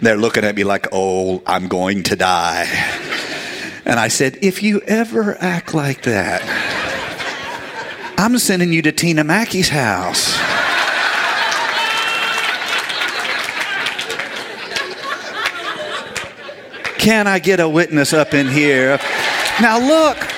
They're 0.00 0.16
looking 0.16 0.44
at 0.44 0.54
me 0.54 0.64
like, 0.64 0.86
Oh, 0.92 1.42
I'm 1.46 1.68
going 1.68 2.04
to 2.04 2.16
die. 2.16 2.66
And 3.84 3.98
I 3.98 4.08
said, 4.08 4.38
If 4.42 4.62
you 4.62 4.80
ever 4.82 5.36
act 5.40 5.74
like 5.74 6.02
that, 6.02 6.42
I'm 8.18 8.38
sending 8.38 8.72
you 8.72 8.82
to 8.82 8.92
Tina 8.92 9.24
Mackey's 9.24 9.68
house. 9.68 10.36
Can 16.98 17.26
I 17.26 17.38
get 17.38 17.60
a 17.60 17.68
witness 17.68 18.12
up 18.12 18.34
in 18.34 18.48
here? 18.48 18.98
Now, 19.60 19.78
look. 19.78 20.37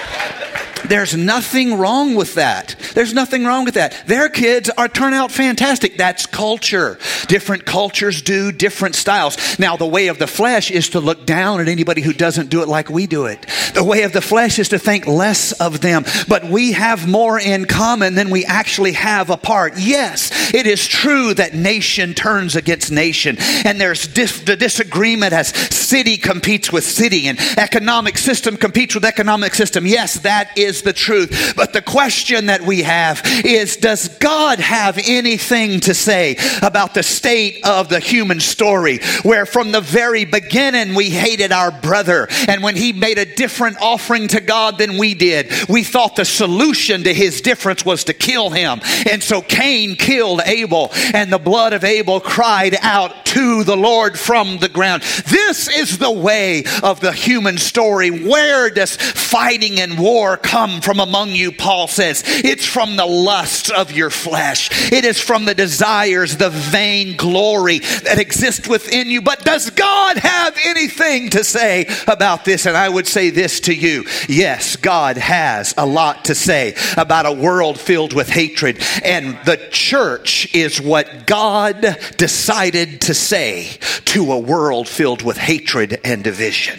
There's 0.89 1.17
nothing 1.17 1.79
wrong 1.79 2.15
with 2.15 2.35
that. 2.35 2.77
There's 2.95 3.15
nothing 3.15 3.45
wrong 3.45 3.65
with 3.65 3.75
that. 3.75 4.07
Their 4.07 4.29
kids 4.29 4.71
are 4.71 4.89
turn 4.89 5.15
out 5.15 5.31
fantastic. 5.31 5.97
That's 5.97 6.27
culture. 6.27 6.99
Different 7.27 7.65
cultures 7.65 8.23
do 8.23 8.53
different 8.53 8.95
styles. 8.95 9.59
Now, 9.59 9.77
the 9.77 9.87
way 9.87 10.09
of 10.09 10.19
the 10.19 10.27
flesh 10.27 10.71
is 10.71 10.91
to 10.91 11.01
look 11.01 11.27
down 11.27 11.61
at 11.61 11.69
anybody 11.69 12.03
who 12.03 12.13
doesn't 12.13 12.51
do 12.51 12.63
it 12.63 12.69
like 12.69 12.91
we 12.91 13.07
do 13.07 13.27
it. 13.27 13.47
The 13.75 13.85
way 13.85 14.03
of 14.03 14.13
the 14.13 14.21
flesh 14.21 14.59
is 14.59 14.71
to 14.71 14.79
think 14.79 15.07
less 15.07 15.53
of 15.53 15.81
them. 15.81 16.05
But 16.29 16.45
we 16.45 16.73
have 16.73 17.09
more 17.09 17.39
in 17.39 17.65
common 17.67 18.15
than 18.15 18.31
we 18.31 18.45
actually 18.45 18.93
have 18.93 19.31
apart. 19.31 19.75
Yes, 19.77 20.53
it 20.55 20.67
is 20.67 20.87
true 20.87 21.35
that 21.35 21.55
nation 21.55 22.15
turns 22.15 22.57
against 22.57 22.91
nation, 22.91 23.37
and 23.65 23.81
there's 23.81 24.07
dis- 24.07 24.41
the 24.41 24.57
disagreement 24.57 25.33
as 25.33 25.49
city 25.49 26.17
competes 26.17 26.73
with 26.73 26.85
city 26.85 27.27
and 27.27 27.39
economic 27.57 28.17
system 28.17 28.57
competes 28.57 28.95
with 28.95 29.05
economic 29.05 29.55
system. 29.55 29.87
Yes, 29.87 30.21
that 30.21 30.57
is 30.57 30.70
the 30.83 30.93
truth. 30.93 31.55
But 31.57 31.73
the 31.73 31.83
question 31.83 32.47
that 32.47 32.63
we 32.63 32.83
have 32.83 33.23
is 33.45 33.77
Does 33.77 34.09
God 34.19 34.59
have 34.59 34.99
anything 35.05 35.81
to 35.81 35.95
say 35.95 36.37
about 36.63 36.95
the 36.95 37.03
state 37.03 37.65
of 37.65 37.89
the 37.89 38.01
human 38.01 38.41
story 38.41 39.01
where 39.23 39.47
from 39.47 39.73
the 39.73 39.81
very 39.81 40.25
beginning 40.25 40.95
we 40.95 41.11
hated 41.11 41.53
our 41.53 41.71
brother 41.71 42.29
and 42.49 42.63
when 42.63 42.77
he 42.77 42.93
made 42.93 43.19
a 43.19 43.25
different 43.25 43.79
offering 43.81 44.29
to 44.29 44.41
God 44.41 44.79
than 44.79 44.99
we 44.99 45.15
did, 45.15 45.53
we 45.69 45.83
thought 45.83 46.17
the 46.17 46.25
solution 46.25 47.05
to 47.05 47.15
his 47.15 47.41
difference 47.41 47.85
was 47.85 48.05
to 48.05 48.15
kill 48.15 48.51
him. 48.51 48.81
And 49.11 49.23
so 49.23 49.43
Cain 49.43 49.97
killed 49.97 50.41
Abel 50.45 50.91
and 51.15 51.33
the 51.33 51.39
blood 51.39 51.73
of 51.73 51.85
Abel 51.85 52.21
cried 52.21 52.77
out 52.81 53.25
to 53.27 53.65
the 53.65 53.77
Lord 53.77 54.19
from 54.19 54.59
the 54.59 54.69
ground. 54.69 55.03
This 55.03 55.69
is 55.69 55.99
the 55.99 56.11
way 56.11 56.65
of 56.83 57.01
the 57.01 57.13
human 57.13 57.59
story. 57.59 58.11
Where 58.11 58.71
does 58.71 58.97
fighting 58.97 59.81
and 59.81 59.99
war 59.99 60.37
come 60.37 60.60
from 60.83 61.01
among 61.01 61.31
you? 61.31 61.53
Paul 61.53 61.89
says 61.89 62.23
it's 62.27 62.67
from 62.67 62.97
the 62.97 63.07
lusts 63.07 63.71
of 63.71 63.93
your 63.93 64.11
flesh. 64.11 64.93
It 64.93 65.05
is 65.05 65.19
from 65.19 65.45
the 65.45 65.55
desires, 65.55 66.37
the 66.37 66.51
vain 66.51 67.17
glory 67.17 67.79
that 67.79 68.19
exists 68.19 68.69
within 68.69 69.09
you. 69.09 69.23
But 69.23 69.45
does 69.45 69.71
God 69.71 70.19
have 70.19 70.59
anything 70.65 71.31
to 71.31 71.45
say 71.45 71.87
about 72.07 72.45
this? 72.45 72.67
And 72.67 72.77
I 72.77 72.89
would 72.89 73.07
say 73.07 73.31
this 73.31 73.61
to 73.61 73.75
you. 73.75 74.05
Yes, 74.29 74.77
God 74.77 75.17
has 75.17 75.75
a 75.77 75.87
lot 75.87 76.27
to 76.27 76.35
say 76.35 76.75
about 76.97 77.27
a 77.27 77.33
world 77.33 77.79
filled 77.79 78.13
with 78.13 78.29
hatred. 78.29 78.83
And 79.05 79.39
the 79.45 79.69
church 79.71 80.55
is 80.55 80.81
what 80.81 81.27
God 81.27 81.97
decided 82.17 83.03
to 83.03 83.15
say 83.15 83.69
to 84.07 84.33
a 84.33 84.39
world 84.39 84.89
filled 84.89 85.23
with 85.23 85.37
hatred 85.37 86.01
and 86.05 86.25
division. 86.25 86.79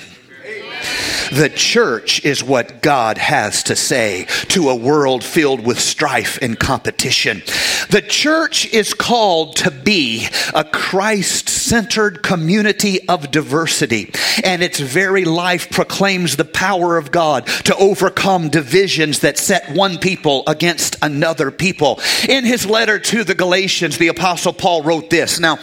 The 1.31 1.51
church 1.53 2.23
is 2.25 2.43
what 2.43 2.81
God 2.81 3.17
has 3.17 3.63
to 3.63 3.75
say 3.75 4.25
to 4.49 4.69
a 4.69 4.75
world 4.75 5.23
filled 5.23 5.65
with 5.65 5.79
strife 5.79 6.37
and 6.41 6.59
competition. 6.59 7.41
The 7.89 8.01
church 8.01 8.65
is 8.73 8.93
called 8.93 9.55
to 9.57 9.71
be 9.71 10.27
a 10.53 10.63
Christ 10.63 11.49
centered 11.49 12.23
community 12.23 13.07
of 13.07 13.31
diversity, 13.31 14.11
and 14.43 14.61
its 14.61 14.79
very 14.79 15.25
life 15.25 15.69
proclaims 15.69 16.35
the 16.35 16.45
power 16.45 16.97
of 16.97 17.11
God 17.11 17.47
to 17.65 17.75
overcome 17.75 18.49
divisions 18.49 19.19
that 19.19 19.37
set 19.37 19.71
one 19.71 19.97
people 19.97 20.43
against 20.47 20.97
another 21.01 21.51
people. 21.51 21.99
In 22.27 22.45
his 22.45 22.65
letter 22.65 22.99
to 22.99 23.23
the 23.23 23.35
Galatians, 23.35 23.97
the 23.97 24.09
Apostle 24.09 24.53
Paul 24.53 24.83
wrote 24.83 25.09
this. 25.09 25.39
Now, 25.39 25.57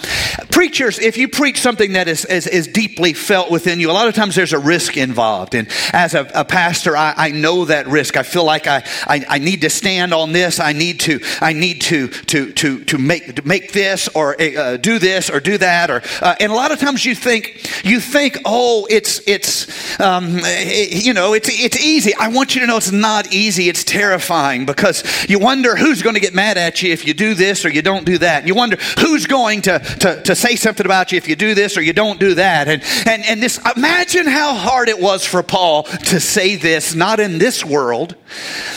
preachers, 0.50 0.98
if 0.98 1.16
you 1.16 1.28
preach 1.28 1.60
something 1.60 1.92
that 1.92 2.08
is, 2.08 2.25
is, 2.25 2.46
is 2.46 2.66
deeply 2.66 3.12
felt 3.12 3.50
within 3.50 3.80
you, 3.80 3.90
a 3.90 3.92
lot 3.92 4.08
of 4.08 4.14
times 4.14 4.34
there's 4.34 4.52
a 4.52 4.58
risk 4.58 4.96
involved. 5.09 5.55
And 5.55 5.69
as 5.93 6.15
a, 6.15 6.31
a 6.35 6.45
pastor, 6.45 6.97
I, 6.97 7.15
I, 7.17 7.31
know 7.31 7.65
that 7.65 7.87
risk. 7.87 8.17
I 8.17 8.23
feel 8.23 8.45
like 8.45 8.67
I, 8.67 8.85
I, 9.07 9.25
I, 9.29 9.38
need 9.38 9.62
to 9.62 9.71
stand 9.71 10.12
on 10.12 10.33
this. 10.33 10.61
I 10.61 10.73
need 10.73 11.00
to, 11.00 11.21
I 11.41 11.53
need 11.53 11.81
to, 11.83 12.09
to, 12.09 12.53
to, 12.53 12.85
to 12.85 12.99
make, 12.99 13.37
to 13.37 13.47
make 13.47 13.73
this 13.73 14.09
or 14.09 14.41
uh, 14.41 14.77
do 14.77 14.99
this 14.99 15.31
or 15.31 15.41
do 15.41 15.59
that. 15.59 15.91
Or, 15.91 16.03
uh, 16.21 16.35
and 16.41 16.53
a 16.53 16.55
lot 16.55 16.73
of 16.73 16.79
times 16.79 17.05
you 17.05 17.15
think, 17.15 17.85
you 17.85 18.00
think, 18.00 18.38
oh, 18.45 18.87
it's, 18.91 19.27
it's, 19.27 19.99
um, 20.00 20.38
it, 20.43 21.05
you 21.05 21.15
know, 21.15 21.33
it's, 21.33 21.49
it's 21.50 21.83
easy. 21.83 22.15
I 22.15 22.29
want 22.29 22.55
you 22.55 22.61
to 22.61 22.67
know 22.67 22.77
it's 22.77 22.93
not 22.93 23.33
easy. 23.33 23.69
It's 23.69 23.85
terrifying 23.85 24.67
because 24.67 25.05
you 25.29 25.38
wonder 25.38 25.75
who's 25.77 26.03
going 26.03 26.15
to 26.15 26.21
get 26.21 26.35
mad 26.35 26.59
at 26.59 26.83
you 26.83 26.93
if 26.93 27.07
you 27.07 27.15
do 27.15 27.35
this 27.35 27.65
or 27.65 27.71
you 27.71 27.83
don't 27.83 28.05
do 28.05 28.19
that. 28.19 28.47
You 28.47 28.55
wonder 28.55 28.77
who's 28.99 29.27
going 29.27 29.62
to, 29.62 29.79
to, 29.79 30.23
to 30.23 30.35
say 30.35 30.57
something 30.57 30.85
about 30.85 31.12
you 31.12 31.19
if 31.19 31.29
you 31.29 31.37
do 31.37 31.55
this 31.55 31.77
or 31.77 31.83
you 31.83 31.93
don't 31.93 32.21
do 32.21 32.35
that. 32.35 32.69
And, 32.69 32.83
and, 33.07 33.25
and 33.25 33.43
this, 33.43 33.59
imagine 33.77 34.27
how 34.27 34.55
hard 34.55 34.88
it 34.88 34.98
was 35.00 35.25
for 35.25 35.43
Paul 35.43 35.85
to 35.85 36.21
say 36.21 36.57
this, 36.57 36.95
not 36.95 37.21
in 37.21 37.38
this 37.38 37.64
world, 37.64 38.14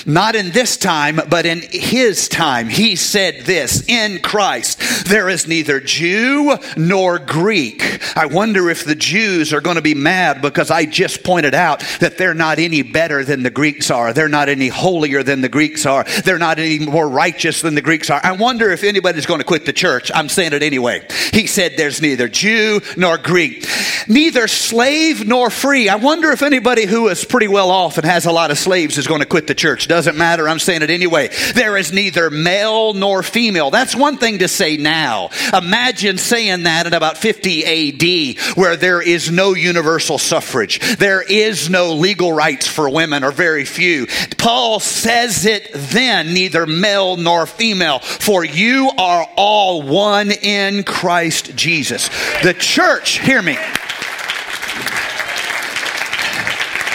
not 0.05 0.35
in 0.35 0.51
this 0.51 0.77
time, 0.77 1.19
but 1.29 1.45
in 1.45 1.61
his 1.61 2.27
time. 2.27 2.69
He 2.69 2.95
said 2.95 3.45
this 3.45 3.87
in 3.87 4.21
Christ, 4.21 5.05
there 5.07 5.29
is 5.29 5.47
neither 5.47 5.79
Jew 5.79 6.57
nor 6.77 7.19
Greek. 7.19 7.99
I 8.15 8.25
wonder 8.25 8.69
if 8.69 8.85
the 8.85 8.95
Jews 8.95 9.53
are 9.53 9.61
going 9.61 9.75
to 9.75 9.81
be 9.81 9.95
mad 9.95 10.41
because 10.41 10.71
I 10.71 10.85
just 10.85 11.23
pointed 11.23 11.53
out 11.53 11.83
that 11.99 12.17
they're 12.17 12.33
not 12.33 12.59
any 12.59 12.81
better 12.81 13.23
than 13.23 13.43
the 13.43 13.49
Greeks 13.49 13.91
are. 13.91 14.13
They're 14.13 14.29
not 14.29 14.49
any 14.49 14.67
holier 14.67 15.23
than 15.23 15.41
the 15.41 15.49
Greeks 15.49 15.85
are. 15.85 16.03
They're 16.23 16.37
not 16.37 16.59
any 16.59 16.79
more 16.79 17.07
righteous 17.07 17.61
than 17.61 17.75
the 17.75 17.81
Greeks 17.81 18.09
are. 18.09 18.21
I 18.23 18.33
wonder 18.33 18.69
if 18.71 18.83
anybody's 18.83 19.25
going 19.25 19.39
to 19.39 19.45
quit 19.45 19.65
the 19.65 19.73
church. 19.73 20.11
I'm 20.13 20.29
saying 20.29 20.53
it 20.53 20.63
anyway. 20.63 21.05
He 21.33 21.47
said 21.47 21.73
there's 21.77 22.01
neither 22.01 22.27
Jew 22.27 22.81
nor 22.97 23.17
Greek, 23.17 23.67
neither 24.07 24.47
slave 24.47 25.27
nor 25.27 25.49
free. 25.49 25.89
I 25.89 25.95
wonder 25.95 26.10
if 26.11 26.41
anybody 26.43 26.85
who 26.85 27.07
is 27.07 27.23
pretty 27.23 27.47
well 27.47 27.71
off 27.71 27.97
and 27.97 28.05
has 28.05 28.25
a 28.25 28.31
lot 28.31 28.51
of 28.51 28.57
slaves 28.57 28.97
is 28.97 29.07
going 29.07 29.21
to 29.21 29.25
quit 29.25 29.47
the 29.47 29.55
church. 29.55 29.87
Doesn't 29.87 30.17
matter. 30.17 30.47
I'm 30.47 30.59
saying 30.59 30.81
it 30.81 30.89
anyway. 30.89 31.29
There 31.53 31.77
is 31.77 31.93
neither 31.93 32.29
male 32.29 32.93
nor 32.93 33.23
female. 33.23 33.71
That's 33.71 33.95
one 33.95 34.17
thing 34.17 34.39
to 34.39 34.47
say 34.49 34.75
now. 34.75 35.29
Imagine 35.53 36.17
saying 36.17 36.63
that 36.63 36.85
in 36.85 36.93
about 36.93 37.17
50 37.17 38.35
AD 38.35 38.57
where 38.57 38.75
there 38.75 39.01
is 39.01 39.31
no 39.31 39.53
universal 39.53 40.17
suffrage. 40.17 40.97
There 40.97 41.21
is 41.21 41.69
no 41.69 41.93
legal 41.93 42.33
rights 42.33 42.67
for 42.67 42.89
women 42.89 43.23
or 43.23 43.31
very 43.31 43.63
few. 43.63 44.07
Paul 44.37 44.79
says 44.81 45.45
it 45.45 45.71
then, 45.73 46.33
neither 46.33 46.65
male 46.65 47.15
nor 47.15 47.45
female, 47.45 47.99
for 47.99 48.43
you 48.43 48.91
are 48.97 49.27
all 49.37 49.81
one 49.81 50.31
in 50.31 50.83
Christ 50.83 51.55
Jesus. 51.55 52.09
The 52.43 52.53
church, 52.53 53.19
hear 53.19 53.41
me. 53.41 53.57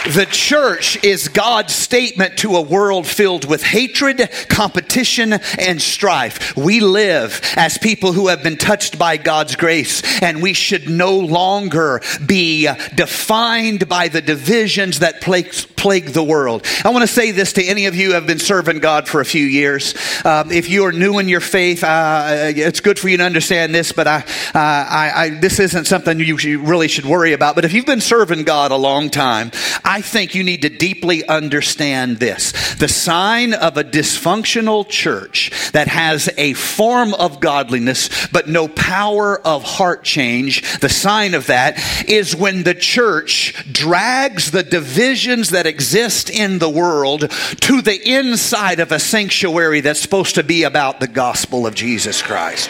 The 0.07 0.25
church 0.25 1.03
is 1.03 1.27
God's 1.27 1.75
statement 1.75 2.37
to 2.37 2.55
a 2.55 2.61
world 2.61 3.05
filled 3.05 3.43
with 3.43 3.61
hatred, 3.61 4.29
competition, 4.47 5.33
and 5.33 5.81
strife. 5.81 6.55
We 6.55 6.79
live 6.79 7.41
as 7.57 7.77
people 7.77 8.13
who 8.13 8.29
have 8.29 8.41
been 8.41 8.55
touched 8.55 8.97
by 8.97 9.17
God's 9.17 9.57
grace, 9.57 10.21
and 10.21 10.41
we 10.41 10.53
should 10.53 10.89
no 10.89 11.19
longer 11.19 12.01
be 12.25 12.69
defined 12.95 13.89
by 13.89 14.07
the 14.07 14.21
divisions 14.21 14.99
that 14.99 15.19
plague, 15.19 15.53
plague 15.77 16.07
the 16.07 16.23
world. 16.23 16.65
I 16.83 16.89
want 16.89 17.03
to 17.03 17.07
say 17.07 17.31
this 17.31 17.53
to 17.53 17.63
any 17.63 17.85
of 17.85 17.95
you 17.95 18.07
who 18.07 18.13
have 18.15 18.27
been 18.27 18.39
serving 18.39 18.79
God 18.79 19.07
for 19.07 19.21
a 19.21 19.25
few 19.25 19.45
years. 19.45 19.93
Um, 20.25 20.51
if 20.51 20.69
you 20.69 20.85
are 20.85 20.91
new 20.91 21.19
in 21.19 21.29
your 21.29 21.39
faith, 21.39 21.83
uh, 21.83 22.51
it's 22.55 22.81
good 22.81 22.99
for 22.99 23.07
you 23.07 23.17
to 23.17 23.23
understand 23.23 23.73
this, 23.73 23.91
but 23.91 24.07
I, 24.07 24.17
uh, 24.17 24.23
I, 24.55 25.11
I, 25.15 25.29
this 25.29 25.59
isn't 25.59 25.85
something 25.85 26.19
you 26.19 26.59
really 26.59 26.87
should 26.87 27.05
worry 27.05 27.33
about. 27.33 27.55
But 27.55 27.63
if 27.63 27.73
you've 27.73 27.85
been 27.85 28.01
serving 28.01 28.43
God 28.43 28.71
a 28.71 28.75
long 28.75 29.09
time, 29.09 29.51
I 29.85 30.01
think 30.01 30.35
you 30.35 30.43
need 30.43 30.63
to 30.63 30.69
deeply 30.69 31.27
understand 31.27 32.17
this. 32.17 32.75
The 32.75 32.87
sign 32.87 33.53
of 33.53 33.77
a 33.77 33.83
dysfunctional 33.83 34.87
church 34.87 35.71
that 35.73 35.87
has 35.87 36.29
a 36.37 36.53
form 36.53 37.13
of 37.13 37.39
godliness 37.39 38.09
but 38.31 38.47
no 38.47 38.67
power 38.67 39.39
of 39.39 39.63
heart 39.63 40.03
change, 40.03 40.79
the 40.79 40.89
sign 40.89 41.33
of 41.35 41.47
that 41.47 41.79
is 42.07 42.35
when 42.35 42.63
the 42.63 42.73
church 42.73 43.53
drags 43.71 44.51
the 44.51 44.63
divisions 44.63 45.51
that 45.51 45.66
exist 45.67 46.29
in 46.29 46.59
the 46.59 46.69
world 46.69 47.29
to 47.29 47.81
the 47.81 47.99
inside 48.09 48.79
of 48.79 48.91
a 48.91 48.99
sanctuary 48.99 49.81
that's 49.81 49.99
supposed 49.99 50.35
to 50.35 50.43
be 50.43 50.63
about 50.63 50.99
the 50.99 51.07
gospel 51.07 51.67
of 51.67 51.75
Jesus 51.75 52.21
Christ. 52.21 52.69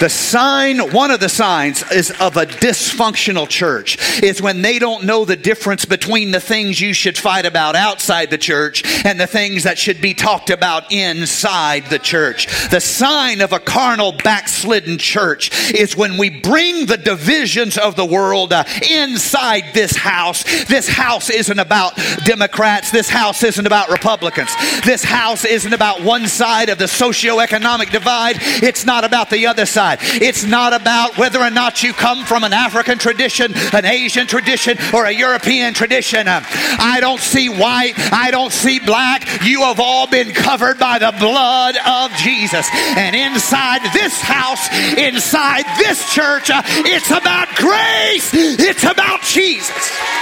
The 0.00 0.08
sign, 0.08 0.78
one 0.92 1.10
of 1.10 1.20
the 1.20 1.28
signs 1.28 1.82
is 1.92 2.10
of 2.20 2.36
a 2.36 2.46
dysfunctional 2.46 3.48
church 3.48 3.98
is 4.22 4.40
when 4.40 4.62
they 4.62 4.78
don't 4.78 5.04
know 5.04 5.24
the 5.24 5.36
difference 5.36 5.84
between 5.84 6.30
the 6.30 6.40
things 6.40 6.80
you 6.80 6.92
should 6.94 7.18
fight 7.18 7.44
about 7.44 7.76
outside 7.76 8.30
the 8.30 8.38
church 8.38 8.82
and 9.04 9.20
the 9.20 9.26
things 9.26 9.64
that 9.64 9.78
should 9.78 10.00
be 10.00 10.14
talked 10.14 10.50
about 10.50 10.90
inside 10.90 11.86
the 11.86 11.98
church. 11.98 12.46
The 12.70 12.80
sign 12.80 13.40
of 13.40 13.52
a 13.52 13.58
carnal, 13.58 14.12
backslidden 14.12 14.98
church 14.98 15.72
is 15.72 15.96
when 15.96 16.16
we 16.16 16.30
bring 16.30 16.86
the 16.86 16.96
divisions 16.96 17.76
of 17.76 17.96
the 17.96 18.06
world 18.06 18.52
uh, 18.52 18.64
inside 18.90 19.74
this 19.74 19.96
house. 19.96 20.44
This 20.64 20.88
house 20.88 21.30
isn't 21.30 21.58
about 21.58 21.94
Democrats. 22.30 22.92
This 22.92 23.08
house 23.08 23.42
isn't 23.42 23.66
about 23.66 23.90
Republicans. 23.90 24.54
This 24.84 25.02
house 25.02 25.44
isn't 25.44 25.72
about 25.72 26.04
one 26.04 26.28
side 26.28 26.68
of 26.68 26.78
the 26.78 26.84
socioeconomic 26.84 27.90
divide. 27.90 28.36
It's 28.62 28.86
not 28.86 29.02
about 29.02 29.30
the 29.30 29.48
other 29.48 29.66
side. 29.66 29.98
It's 30.00 30.44
not 30.44 30.72
about 30.72 31.18
whether 31.18 31.40
or 31.40 31.50
not 31.50 31.82
you 31.82 31.92
come 31.92 32.24
from 32.24 32.44
an 32.44 32.52
African 32.52 32.98
tradition, 32.98 33.52
an 33.72 33.84
Asian 33.84 34.28
tradition, 34.28 34.78
or 34.94 35.06
a 35.06 35.10
European 35.10 35.74
tradition. 35.74 36.28
I 36.28 36.98
don't 37.00 37.18
see 37.18 37.48
white. 37.48 37.94
I 38.12 38.30
don't 38.30 38.52
see 38.52 38.78
black. 38.78 39.26
You 39.42 39.62
have 39.62 39.80
all 39.80 40.06
been 40.06 40.30
covered 40.32 40.78
by 40.78 41.00
the 41.00 41.12
blood 41.18 41.74
of 41.84 42.12
Jesus. 42.12 42.68
And 42.96 43.16
inside 43.16 43.82
this 43.92 44.20
house, 44.20 44.68
inside 44.96 45.64
this 45.78 46.14
church, 46.14 46.44
it's 46.86 47.10
about 47.10 47.48
grace. 47.56 48.30
It's 48.32 48.84
about 48.84 49.22
Jesus. 49.22 50.19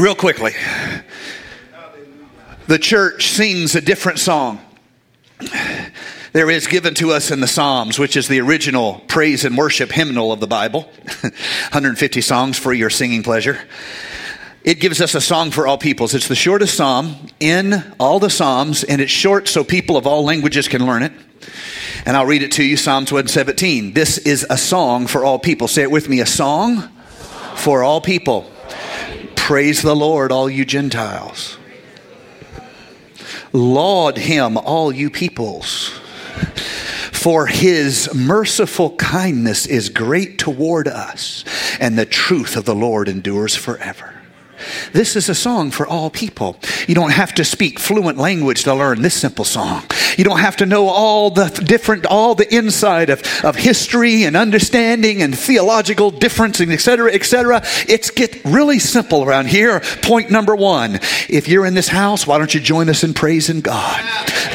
Real 0.00 0.14
quickly, 0.14 0.52
the 2.68 2.78
church 2.78 3.28
sings 3.32 3.74
a 3.74 3.82
different 3.82 4.18
song. 4.18 4.58
There 6.32 6.48
is 6.48 6.66
given 6.66 6.94
to 6.94 7.12
us 7.12 7.30
in 7.30 7.40
the 7.40 7.46
Psalms, 7.46 7.98
which 7.98 8.16
is 8.16 8.26
the 8.26 8.40
original 8.40 9.00
praise 9.08 9.44
and 9.44 9.58
worship 9.58 9.92
hymnal 9.92 10.32
of 10.32 10.40
the 10.40 10.46
Bible 10.46 10.84
150 11.20 12.22
songs 12.22 12.58
for 12.58 12.72
your 12.72 12.88
singing 12.88 13.22
pleasure. 13.22 13.58
It 14.64 14.80
gives 14.80 15.02
us 15.02 15.14
a 15.14 15.20
song 15.20 15.50
for 15.50 15.66
all 15.66 15.76
peoples. 15.76 16.14
It's 16.14 16.28
the 16.28 16.34
shortest 16.34 16.78
psalm 16.78 17.16
in 17.38 17.74
all 18.00 18.18
the 18.18 18.30
Psalms, 18.30 18.84
and 18.84 19.02
it's 19.02 19.12
short 19.12 19.48
so 19.48 19.64
people 19.64 19.98
of 19.98 20.06
all 20.06 20.24
languages 20.24 20.66
can 20.66 20.86
learn 20.86 21.02
it. 21.02 21.12
And 22.06 22.16
I'll 22.16 22.24
read 22.24 22.42
it 22.42 22.52
to 22.52 22.64
you 22.64 22.78
Psalms 22.78 23.12
117. 23.12 23.92
This 23.92 24.16
is 24.16 24.46
a 24.48 24.56
song 24.56 25.06
for 25.06 25.26
all 25.26 25.38
people. 25.38 25.68
Say 25.68 25.82
it 25.82 25.90
with 25.90 26.08
me 26.08 26.20
a 26.20 26.26
song 26.26 26.88
for 27.56 27.82
all 27.82 28.00
people. 28.00 28.50
Praise 29.50 29.82
the 29.82 29.96
Lord, 29.96 30.30
all 30.30 30.48
you 30.48 30.64
Gentiles. 30.64 31.58
Laud 33.52 34.16
him, 34.16 34.56
all 34.56 34.92
you 34.92 35.10
peoples. 35.10 35.88
For 37.10 37.48
his 37.48 38.08
merciful 38.14 38.94
kindness 38.94 39.66
is 39.66 39.88
great 39.88 40.38
toward 40.38 40.86
us, 40.86 41.44
and 41.80 41.98
the 41.98 42.06
truth 42.06 42.56
of 42.56 42.64
the 42.64 42.76
Lord 42.76 43.08
endures 43.08 43.56
forever. 43.56 44.14
This 44.92 45.16
is 45.16 45.28
a 45.28 45.34
song 45.34 45.72
for 45.72 45.84
all 45.84 46.10
people. 46.10 46.56
You 46.86 46.94
don't 46.94 47.12
have 47.12 47.34
to 47.34 47.44
speak 47.44 47.80
fluent 47.80 48.18
language 48.18 48.62
to 48.62 48.74
learn 48.74 49.02
this 49.02 49.20
simple 49.20 49.44
song. 49.44 49.82
You 50.16 50.24
don't 50.24 50.40
have 50.40 50.56
to 50.56 50.66
know 50.66 50.88
all 50.88 51.30
the 51.30 51.48
different, 51.48 52.06
all 52.06 52.34
the 52.34 52.52
inside 52.54 53.10
of, 53.10 53.22
of 53.44 53.56
history 53.56 54.24
and 54.24 54.36
understanding 54.36 55.22
and 55.22 55.36
theological 55.36 56.10
difference 56.10 56.60
and 56.60 56.72
et 56.72 56.80
cetera, 56.80 57.12
et 57.12 57.24
cetera. 57.24 57.62
It's 57.88 58.10
get 58.10 58.44
really 58.44 58.78
simple 58.78 59.24
around 59.24 59.48
here. 59.48 59.80
Point 60.02 60.30
number 60.30 60.56
one. 60.56 61.00
If 61.28 61.48
you're 61.48 61.66
in 61.66 61.74
this 61.74 61.88
house, 61.88 62.26
why 62.26 62.38
don't 62.38 62.52
you 62.54 62.60
join 62.60 62.88
us 62.88 63.04
in 63.04 63.14
praising 63.14 63.60
God? 63.60 64.00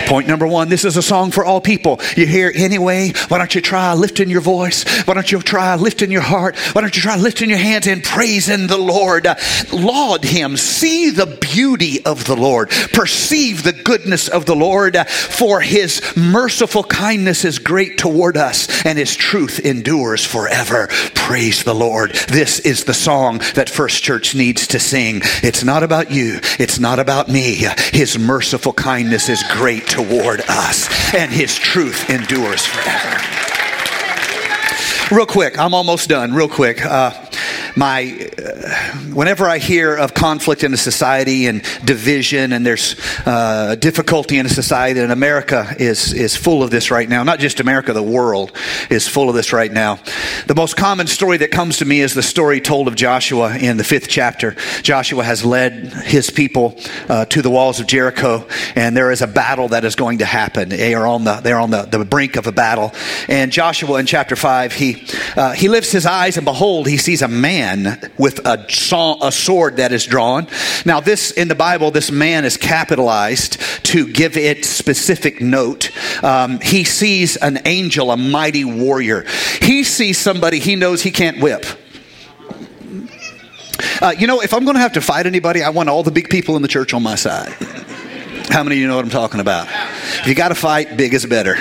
Point 0.08 0.28
number 0.28 0.46
one. 0.46 0.70
This 0.70 0.86
is 0.86 0.98
a 0.98 1.02
song 1.02 1.32
for 1.32 1.44
all 1.44 1.62
people. 1.62 2.00
You're 2.16 2.28
here 2.28 2.52
anyway. 2.54 3.14
Why 3.28 3.38
don't 3.38 3.54
you 3.56 3.62
try 3.62 3.94
lifting 3.94 4.30
your 4.30 4.42
voice? 4.42 4.84
Why 5.06 5.14
don't 5.14 5.32
you 5.32 5.42
try 5.42 5.76
lifting 5.76 6.12
your 6.12 6.22
heart? 6.22 6.58
Why 6.74 6.82
don't 6.82 6.96
you 6.96 7.02
try 7.02 7.18
lifting 7.18 7.50
your 7.50 7.60
hands 7.60 7.88
and 7.88 8.04
praising 8.04 8.68
the 8.68 8.78
Lord? 8.78 9.28
Laud 9.72 10.24
him. 10.24 10.58
See 10.58 11.10
the 11.10 11.26
beauty 11.26 12.06
of 12.06 12.26
the 12.26 12.36
Lord. 12.36 12.70
Perceive 12.70 13.64
the 13.64 13.74
goodness 13.74 14.28
of 14.28 14.46
the 14.46 14.56
Lord. 14.56 14.96
For 15.08 15.45
his 15.54 16.02
merciful 16.16 16.84
kindness 16.84 17.46
is 17.46 17.60
great 17.60 17.98
toward 17.98 18.38
us, 18.38 18.86
and 18.86 18.98
his 18.98 19.16
truth 19.16 19.60
endures 19.60 20.26
forever. 20.26 20.88
Praise 21.14 21.64
the 21.64 21.76
Lord. 21.76 22.12
This 22.28 22.60
is 22.60 22.84
the 22.86 22.94
song 22.94 23.40
that 23.54 23.70
First 23.70 24.04
Church 24.04 24.36
needs 24.36 24.68
to 24.68 24.80
sing. 24.80 25.22
It's 25.44 25.64
not 25.64 25.84
about 25.84 26.12
you, 26.12 26.40
it's 26.60 26.80
not 26.80 27.00
about 27.00 27.30
me. 27.30 27.66
His 27.94 28.18
merciful 28.18 28.74
kindness 28.74 29.30
is 29.30 29.44
great 29.44 29.88
toward 29.88 30.42
us, 30.50 30.90
and 31.14 31.32
his 31.32 31.56
truth 31.56 32.10
endures 32.10 32.66
forever. 32.66 33.22
Real 35.12 35.28
quick, 35.28 35.60
I'm 35.60 35.76
almost 35.76 36.10
done. 36.10 36.34
Real 36.34 36.50
quick. 36.50 36.84
Uh, 36.84 37.12
my 37.76 38.30
uh, 38.38 38.72
whenever 39.14 39.50
I 39.50 39.58
hear 39.58 39.96
of 39.96 40.14
conflict 40.14 40.64
in 40.64 40.74
a 40.74 40.78
society 40.78 41.48
and 41.48 41.62
division 41.84 42.54
and 42.54 42.66
there's 42.66 42.96
uh, 43.26 43.76
difficulty 43.76 44.38
in 44.38 44.46
a 44.46 44.50
society, 44.50 45.00
and 45.00 45.12
America 45.12 45.76
is 45.78 46.14
is 46.14 46.36
full 46.36 46.64
of 46.64 46.72
this 46.72 46.92
right 46.92 47.08
now. 47.08 47.24
Not 47.24 47.40
just 47.40 47.60
America, 47.60 47.94
the 47.94 48.04
world 48.04 48.52
is 48.90 49.08
full 49.08 49.30
of 49.30 49.36
this 49.36 49.52
right 49.52 49.72
now. 49.72 50.00
The 50.48 50.56
most 50.56 50.78
common 50.78 51.08
story 51.08 51.38
that 51.38 51.52
comes 51.52 51.78
to 51.78 51.86
me 51.86 52.02
is 52.02 52.14
the 52.14 52.24
story 52.24 52.62
told 52.62 52.88
of 52.88 52.96
Joshua 52.96 53.58
in 53.58 53.78
the 53.78 53.84
fifth 53.84 54.08
chapter. 54.08 54.56
Joshua 54.82 55.24
has 55.24 55.44
led 55.44 55.74
his 56.06 56.30
people 56.30 56.80
uh, 57.10 57.26
to 57.26 57.42
the 57.42 57.50
walls 57.50 57.80
of 57.80 57.88
Jericho, 57.88 58.48
and 58.76 58.96
there 58.96 59.12
is 59.12 59.22
a 59.22 59.28
battle 59.28 59.70
that 59.70 59.84
is 59.84 59.96
going 59.96 60.20
to 60.20 60.26
happen. 60.26 60.70
They 60.70 60.94
are 60.94 61.08
on 61.08 61.24
the 61.26 61.36
they're 61.36 61.60
on 61.60 61.72
the, 61.72 61.84
the 61.84 62.06
brink 62.06 62.38
of 62.38 62.48
a 62.48 62.52
battle, 62.52 62.94
and 63.28 63.52
Joshua 63.52 64.00
in 64.00 64.06
chapter 64.06 64.36
five 64.36 64.72
he 64.72 65.06
uh, 65.36 65.52
he 65.52 65.68
lifts 65.68 65.92
his 65.92 66.06
eyes 66.06 66.38
and 66.38 66.46
behold 66.46 66.88
he 66.88 66.98
sees 66.98 67.22
a 67.22 67.28
man 67.28 67.65
man 67.66 68.12
with 68.18 68.46
a, 68.46 68.66
a 69.22 69.32
sword 69.32 69.78
that 69.78 69.92
is 69.92 70.06
drawn. 70.06 70.48
Now, 70.86 71.00
this 71.00 71.32
in 71.32 71.48
the 71.48 71.56
Bible, 71.56 71.92
this 71.92 72.12
man 72.12 72.46
is 72.46 72.58
capitalized 72.58 73.60
to 73.86 74.12
give 74.12 74.38
it 74.38 74.66
specific 74.66 75.42
note. 75.42 75.92
Um, 76.24 76.60
he 76.60 76.84
sees 76.84 77.38
an 77.38 77.60
angel, 77.66 78.12
a 78.12 78.18
mighty 78.18 78.66
warrior. 78.66 79.26
He 79.62 79.84
sees 79.84 80.18
somebody 80.18 80.60
he 80.60 80.76
knows 80.76 81.02
he 81.02 81.12
can't 81.12 81.42
whip. 81.42 81.66
Uh, 84.02 84.14
you 84.18 84.28
know, 84.28 84.42
if 84.42 84.54
I'm 84.54 84.64
going 84.64 84.76
to 84.76 84.82
have 84.82 84.94
to 84.94 85.02
fight 85.02 85.26
anybody, 85.26 85.62
I 85.64 85.70
want 85.70 85.90
all 85.90 86.04
the 86.04 86.12
big 86.12 86.30
people 86.30 86.56
in 86.56 86.62
the 86.62 86.68
church 86.68 86.94
on 86.94 87.04
my 87.04 87.16
side. 87.16 87.54
How 88.50 88.64
many 88.64 88.76
of 88.76 88.82
you 88.82 88.88
know 88.88 88.96
what 88.96 89.06
I'm 89.06 89.12
talking 89.12 89.40
about? 89.40 89.68
If 89.68 90.28
you 90.28 90.36
got 90.36 90.50
to 90.50 90.56
fight, 90.56 90.98
big 90.98 91.14
is 91.14 91.26
better. 91.26 91.56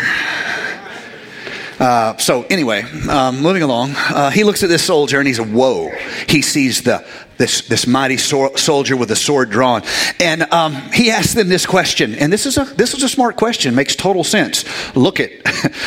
Uh, 1.78 2.16
so 2.18 2.42
anyway, 2.44 2.82
um, 3.08 3.40
moving 3.40 3.62
along, 3.62 3.92
uh, 3.96 4.30
he 4.30 4.44
looks 4.44 4.62
at 4.62 4.68
this 4.68 4.84
soldier 4.84 5.18
and 5.18 5.26
he's 5.26 5.38
a 5.38 5.44
whoa. 5.44 5.90
He 6.28 6.42
sees 6.42 6.82
the 6.82 7.04
this 7.36 7.62
this 7.66 7.86
mighty 7.86 8.16
so- 8.16 8.54
soldier 8.54 8.96
with 8.96 9.10
a 9.10 9.16
sword 9.16 9.50
drawn, 9.50 9.82
and 10.20 10.42
um, 10.52 10.74
he 10.92 11.10
asks 11.10 11.34
them 11.34 11.48
this 11.48 11.66
question. 11.66 12.14
And 12.14 12.32
this 12.32 12.46
is 12.46 12.56
a 12.58 12.64
this 12.64 12.94
is 12.94 13.02
a 13.02 13.08
smart 13.08 13.36
question. 13.36 13.74
Makes 13.74 13.96
total 13.96 14.22
sense. 14.22 14.64
Look 14.94 15.18
at, 15.18 15.30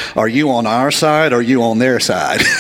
are 0.17 0.28
you 0.28 0.52
on 0.52 0.67
our 0.67 0.91
side? 0.91 1.32
or 1.32 1.38
Are 1.38 1.41
you 1.41 1.63
on 1.63 1.80
their 1.80 2.00
side? 2.00 2.41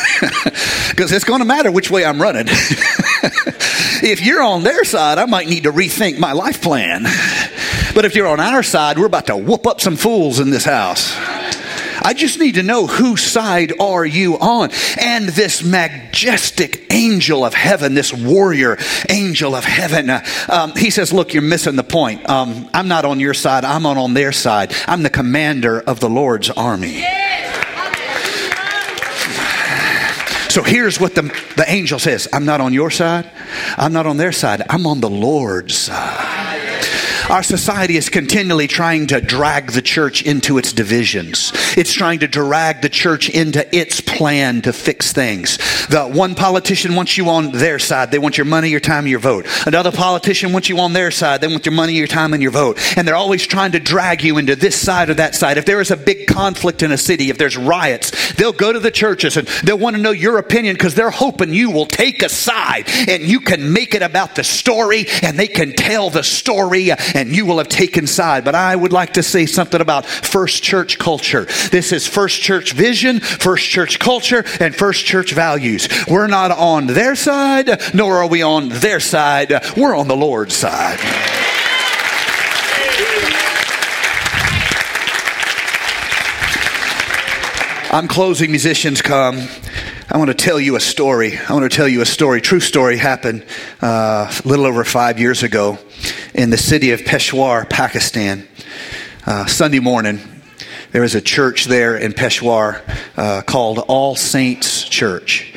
Because 0.89 1.11
it's 1.11 1.25
going 1.25 1.41
to 1.41 1.45
matter 1.45 1.71
which 1.71 1.91
way 1.91 2.03
I'm 2.03 2.19
running. 2.19 2.45
if 2.49 4.19
you're 4.25 4.41
on 4.41 4.63
their 4.63 4.83
side, 4.83 5.19
I 5.19 5.25
might 5.25 5.47
need 5.47 5.63
to 5.63 5.71
rethink 5.71 6.17
my 6.17 6.31
life 6.31 6.59
plan. 6.59 7.03
But 7.93 8.05
if 8.05 8.15
you're 8.15 8.25
on 8.25 8.39
our 8.39 8.63
side, 8.63 8.97
we're 8.97 9.05
about 9.05 9.27
to 9.27 9.37
whoop 9.37 9.67
up 9.67 9.79
some 9.79 9.95
fools 9.95 10.39
in 10.39 10.49
this 10.49 10.65
house. 10.65 11.15
I 12.07 12.13
just 12.13 12.39
need 12.39 12.55
to 12.55 12.63
know 12.63 12.87
whose 12.87 13.21
side 13.21 13.73
are 13.81 14.05
you 14.05 14.39
on? 14.39 14.69
And 14.97 15.27
this 15.27 15.61
majestic 15.61 16.85
angel 16.89 17.43
of 17.43 17.53
heaven, 17.53 17.95
this 17.95 18.13
warrior 18.13 18.77
angel 19.09 19.53
of 19.53 19.65
heaven, 19.65 20.09
uh, 20.09 20.25
um, 20.47 20.73
he 20.77 20.89
says, 20.89 21.11
Look, 21.11 21.33
you're 21.33 21.43
missing 21.43 21.75
the 21.75 21.83
point. 21.83 22.29
Um, 22.29 22.69
I'm 22.73 22.87
not 22.87 23.03
on 23.03 23.19
your 23.19 23.33
side, 23.33 23.65
I'm 23.65 23.85
on, 23.85 23.97
on 23.97 24.13
their 24.13 24.31
side. 24.31 24.73
I'm 24.87 25.03
the 25.03 25.09
commander 25.09 25.81
of 25.81 25.99
the 25.99 26.09
Lord's 26.09 26.49
army. 26.49 27.03
So 30.47 30.63
here's 30.63 31.01
what 31.01 31.13
the, 31.13 31.23
the 31.57 31.65
angel 31.67 31.99
says 31.99 32.29
I'm 32.31 32.45
not 32.45 32.61
on 32.61 32.71
your 32.71 32.89
side, 32.89 33.29
I'm 33.77 33.91
not 33.91 34.05
on 34.05 34.15
their 34.15 34.31
side, 34.31 34.63
I'm 34.69 34.87
on 34.87 35.01
the 35.01 35.09
Lord's 35.09 35.75
side. 35.75 36.36
Our 37.29 37.43
society 37.43 37.97
is 37.97 38.07
continually 38.07 38.67
trying 38.67 39.07
to 39.07 39.19
drag 39.19 39.71
the 39.71 39.81
church 39.81 40.21
into 40.21 40.57
its 40.57 40.71
divisions. 40.71 41.51
It's 41.75 41.91
trying 41.91 42.19
to 42.19 42.27
drag 42.27 42.81
the 42.81 42.87
church 42.87 43.29
into 43.29 43.67
its 43.75 43.99
plan 43.99 44.61
to 44.61 44.71
fix 44.71 45.11
things. 45.11 45.57
The 45.89 46.07
one 46.07 46.35
politician 46.35 46.95
wants 46.95 47.17
you 47.17 47.29
on 47.29 47.51
their 47.51 47.79
side. 47.79 48.11
They 48.11 48.19
want 48.19 48.37
your 48.37 48.45
money, 48.45 48.69
your 48.69 48.79
time, 48.79 49.07
your 49.07 49.19
vote. 49.19 49.45
Another 49.65 49.91
politician 49.91 50.53
wants 50.53 50.69
you 50.69 50.79
on 50.79 50.93
their 50.93 51.11
side. 51.11 51.41
They 51.41 51.49
want 51.49 51.65
your 51.65 51.75
money, 51.75 51.93
your 51.93 52.07
time, 52.07 52.33
and 52.33 52.41
your 52.41 52.51
vote. 52.51 52.79
And 52.97 53.05
they're 53.05 53.15
always 53.17 53.45
trying 53.45 53.73
to 53.73 53.79
drag 53.81 54.23
you 54.23 54.37
into 54.37 54.55
this 54.55 54.79
side 54.79 55.09
or 55.09 55.15
that 55.15 55.35
side. 55.35 55.57
If 55.57 55.65
there 55.65 55.81
is 55.81 55.91
a 55.91 55.97
big 55.97 56.27
conflict 56.27 56.81
in 56.81 56.93
a 56.93 56.97
city, 56.97 57.29
if 57.29 57.37
there's 57.37 57.57
riots, 57.57 58.33
they'll 58.35 58.53
go 58.53 58.71
to 58.71 58.79
the 58.79 58.91
churches 58.91 59.35
and 59.35 59.47
they'll 59.63 59.77
want 59.77 59.97
to 59.97 60.01
know 60.01 60.11
your 60.11 60.37
opinion 60.37 60.75
because 60.75 60.95
they're 60.95 61.09
hoping 61.09 61.53
you 61.53 61.71
will 61.71 61.85
take 61.85 62.21
a 62.23 62.29
side 62.29 62.85
and 63.09 63.23
you 63.23 63.41
can 63.41 63.73
make 63.73 63.95
it 63.95 64.01
about 64.01 64.35
the 64.35 64.45
story 64.45 65.07
and 65.21 65.37
they 65.37 65.47
can 65.47 65.73
tell 65.73 66.09
the 66.09 66.23
story 66.23 66.91
and 67.17 67.35
you 67.35 67.47
will 67.47 67.57
have 67.57 67.67
taken 67.67 68.05
side. 68.05 68.45
But 68.45 68.53
I 68.53 68.75
would 68.75 68.93
like 68.93 69.13
to 69.13 69.23
say 69.23 69.47
something 69.47 69.81
about 69.81 70.05
first 70.05 70.61
church 70.61 70.99
culture. 70.99 71.45
This 71.71 71.91
is 71.91 72.05
first 72.05 72.39
church 72.39 72.73
vision, 72.73 73.19
first 73.21 73.67
church 73.67 73.97
culture, 73.97 74.45
and 74.59 74.75
first 74.75 75.03
church 75.03 75.33
values. 75.33 75.89
We're 76.07 76.27
not 76.27 76.51
on 76.51 76.85
their 76.85 77.15
side, 77.15 77.81
nor 77.95 78.17
are 78.17 78.27
we 78.27 78.43
on 78.43 78.69
their 78.69 78.99
side. 78.99 79.51
We're 79.75 79.95
on 79.95 80.07
the 80.07 80.15
Lord's 80.15 80.55
side. 80.55 80.99
I'm 87.89 88.07
closing, 88.07 88.51
musicians 88.51 89.01
come. 89.01 89.47
I 90.11 90.17
want 90.17 90.29
to 90.29 90.35
tell 90.35 90.59
you 90.59 90.75
a 90.75 90.79
story. 90.79 91.35
I 91.35 91.53
want 91.53 91.63
to 91.63 91.75
tell 91.75 91.87
you 91.87 92.01
a 92.01 92.05
story. 92.05 92.41
True 92.41 92.59
story 92.59 92.97
happened 92.97 93.43
uh, 93.81 94.31
a 94.31 94.47
little 94.47 94.67
over 94.67 94.83
five 94.83 95.19
years 95.19 95.41
ago 95.41 95.79
in 96.37 96.51
the 96.51 96.57
city 96.57 96.91
of 96.91 97.03
Peshawar, 97.03 97.65
Pakistan. 97.65 98.47
Uh, 99.25 99.47
Sunday 99.47 99.79
morning, 99.79 100.19
there 100.91 101.03
is 101.03 101.15
a 101.15 101.21
church 101.21 101.65
there 101.65 101.97
in 101.97 102.13
Peshawar 102.13 102.81
uh, 103.17 103.41
called 103.41 103.79
All 103.79 104.15
Saints 104.15 104.83
Church, 104.83 105.51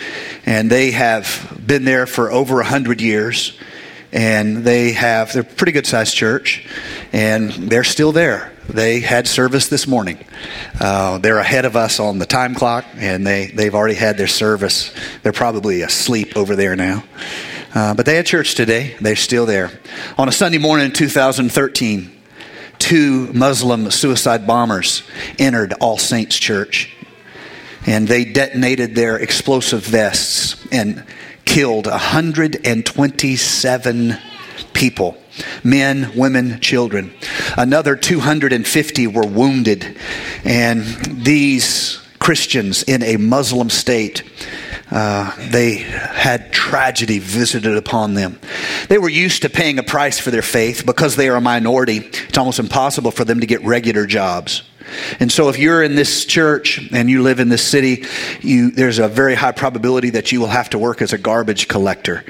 and 0.47 0.71
they 0.71 0.90
have 0.93 1.61
been 1.64 1.85
there 1.85 2.07
for 2.07 2.33
over 2.33 2.61
a 2.61 2.64
hundred 2.64 3.01
years. 3.01 3.59
And 4.12 4.64
they 4.64 4.90
have 4.90 5.33
they're 5.33 5.43
a 5.43 5.45
pretty 5.45 5.71
good 5.71 5.87
sized 5.87 6.16
church, 6.16 6.66
and 7.12 7.53
they're 7.53 7.85
still 7.85 8.11
there. 8.11 8.53
They 8.69 8.99
had 8.99 9.29
service 9.29 9.69
this 9.69 9.87
morning. 9.87 10.19
Uh, 10.81 11.19
they're 11.19 11.38
ahead 11.38 11.64
of 11.64 11.77
us 11.77 12.01
on 12.01 12.19
the 12.19 12.27
time 12.27 12.57
clock, 12.57 12.85
and 12.97 13.25
they, 13.25 13.53
they've 13.53 13.75
already 13.75 13.95
had 13.95 14.16
their 14.16 14.27
service. 14.27 14.93
They're 15.23 15.33
probably 15.33 15.83
asleep 15.83 16.37
over 16.37 16.57
there 16.57 16.75
now. 16.75 17.05
Uh, 17.75 17.95
but 17.95 18.07
they 18.07 18.15
had 18.17 18.27
church 18.27 18.55
today. 18.55 18.95
They're 19.01 19.17
still 19.17 19.47
there. 19.47 19.71
On 20.19 20.29
a 20.29 20.33
Sunday 20.33 20.59
morning 20.59 20.87
in 20.87 20.93
2013, 20.93 22.11
two 22.79 23.33
Muslim 23.33 23.91
suicide 23.91 24.47
bombers 24.47 25.03
entered 25.39 25.73
All 25.75 25.99
Saints 25.99 26.39
Church, 26.39 26.95
and 27.87 28.09
they 28.09 28.25
detonated 28.25 28.95
their 28.95 29.17
explosive 29.17 29.85
vests 29.85 30.67
and 30.73 31.05
killed 31.45 31.87
127 31.87 34.17
people 34.73 35.17
men, 35.65 36.13
women, 36.17 36.61
children. 36.61 37.13
Another 37.57 37.97
250 37.97 39.07
were 39.07 39.27
wounded, 39.27 39.97
and 40.45 40.85
these 41.25 41.99
Christians 42.19 42.83
in 42.83 43.03
a 43.03 43.17
Muslim 43.17 43.71
state. 43.71 44.23
Uh, 44.90 45.33
they 45.50 45.76
had 45.76 46.53
tragedy 46.53 47.18
visited 47.18 47.76
upon 47.76 48.14
them. 48.14 48.40
They 48.88 48.98
were 48.98 49.09
used 49.09 49.42
to 49.42 49.48
paying 49.48 49.79
a 49.79 49.83
price 49.83 50.18
for 50.18 50.31
their 50.31 50.42
faith 50.42 50.85
because 50.85 51.16
they 51.16 51.29
are 51.29 51.37
a 51.37 51.40
minority. 51.40 51.98
It's 51.98 52.38
almost 52.38 52.59
impossible 52.59 53.12
for 53.12 53.24
them 53.24 53.40
to 53.40 53.46
get 53.46 53.62
regular 53.64 54.07
jobs. 54.07 54.62
And 55.20 55.31
so, 55.31 55.48
if 55.48 55.59
you're 55.59 55.83
in 55.83 55.94
this 55.94 56.24
church 56.24 56.81
and 56.92 57.09
you 57.09 57.22
live 57.22 57.38
in 57.38 57.48
this 57.48 57.64
city, 57.64 58.05
you, 58.40 58.72
there's 58.72 58.98
a 58.98 59.09
very 59.09 59.35
high 59.35 59.53
probability 59.53 60.11
that 60.11 60.33
you 60.33 60.40
will 60.40 60.48
have 60.48 60.70
to 60.70 60.79
work 60.79 61.00
as 61.00 61.12
a 61.12 61.18
garbage 61.18 61.68
collector 61.68 62.24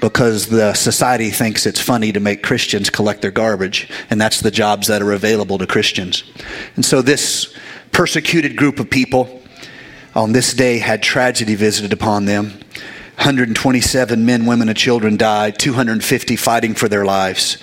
because 0.00 0.46
the 0.46 0.72
society 0.74 1.30
thinks 1.30 1.66
it's 1.66 1.80
funny 1.80 2.12
to 2.12 2.20
make 2.20 2.42
Christians 2.42 2.88
collect 2.88 3.22
their 3.22 3.30
garbage, 3.30 3.88
and 4.08 4.20
that's 4.20 4.40
the 4.40 4.50
jobs 4.50 4.86
that 4.86 5.02
are 5.02 5.12
available 5.12 5.58
to 5.58 5.66
Christians. 5.66 6.24
And 6.76 6.84
so, 6.84 7.02
this 7.02 7.54
persecuted 7.92 8.56
group 8.56 8.78
of 8.78 8.88
people 8.88 9.42
on 10.16 10.32
this 10.32 10.54
day 10.54 10.78
had 10.78 11.02
tragedy 11.02 11.54
visited 11.54 11.92
upon 11.92 12.24
them. 12.24 12.46
127 13.16 14.26
men, 14.26 14.44
women, 14.44 14.68
and 14.68 14.76
children 14.76 15.16
died, 15.16 15.58
250 15.58 16.36
fighting 16.36 16.74
for 16.74 16.88
their 16.88 17.04
lives. 17.04 17.58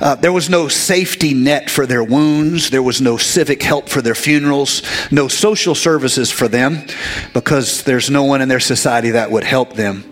Uh, 0.00 0.14
there 0.14 0.32
was 0.32 0.50
no 0.50 0.68
safety 0.68 1.32
net 1.32 1.70
for 1.70 1.86
their 1.86 2.04
wounds. 2.04 2.70
There 2.70 2.82
was 2.82 3.00
no 3.00 3.16
civic 3.16 3.62
help 3.62 3.88
for 3.88 4.02
their 4.02 4.14
funerals, 4.14 4.82
no 5.10 5.28
social 5.28 5.74
services 5.74 6.30
for 6.30 6.48
them 6.48 6.86
because 7.32 7.84
there's 7.84 8.10
no 8.10 8.24
one 8.24 8.42
in 8.42 8.48
their 8.48 8.60
society 8.60 9.10
that 9.10 9.30
would 9.30 9.44
help 9.44 9.74
them. 9.74 10.04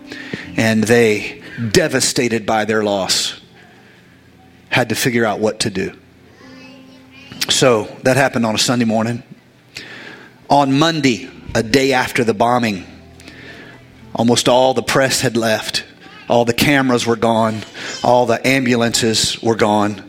And 0.57 0.83
they, 0.83 1.43
devastated 1.71 2.45
by 2.45 2.65
their 2.65 2.83
loss, 2.83 3.39
had 4.69 4.89
to 4.89 4.95
figure 4.95 5.25
out 5.25 5.39
what 5.39 5.61
to 5.61 5.69
do. 5.69 5.95
So 7.49 7.83
that 8.03 8.17
happened 8.17 8.45
on 8.45 8.55
a 8.55 8.59
Sunday 8.59 8.85
morning. 8.85 9.21
On 10.49 10.77
Monday, 10.77 11.29
a 11.55 11.63
day 11.63 11.93
after 11.93 12.23
the 12.23 12.33
bombing, 12.33 12.85
Almost 14.19 14.49
all 14.49 14.73
the 14.73 14.83
press 14.83 15.21
had 15.21 15.37
left. 15.37 15.85
All 16.27 16.45
the 16.45 16.53
cameras 16.53 17.05
were 17.05 17.15
gone. 17.15 17.61
All 18.03 18.25
the 18.25 18.45
ambulances 18.45 19.41
were 19.41 19.55
gone. 19.55 20.03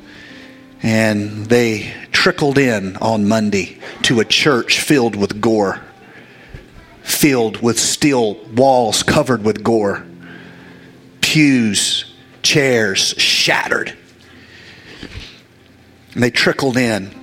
And 0.82 1.46
they 1.46 1.92
trickled 2.10 2.58
in 2.58 2.96
on 2.96 3.28
Monday 3.28 3.78
to 4.02 4.20
a 4.20 4.24
church 4.24 4.80
filled 4.80 5.14
with 5.14 5.40
gore, 5.40 5.80
filled 7.02 7.62
with 7.62 7.78
steel 7.78 8.34
walls 8.48 9.02
covered 9.02 9.44
with 9.44 9.62
gore, 9.62 10.04
pews, 11.20 12.12
chairs 12.42 13.14
shattered. 13.18 13.96
And 16.14 16.22
they 16.22 16.30
trickled 16.30 16.76
in 16.76 17.14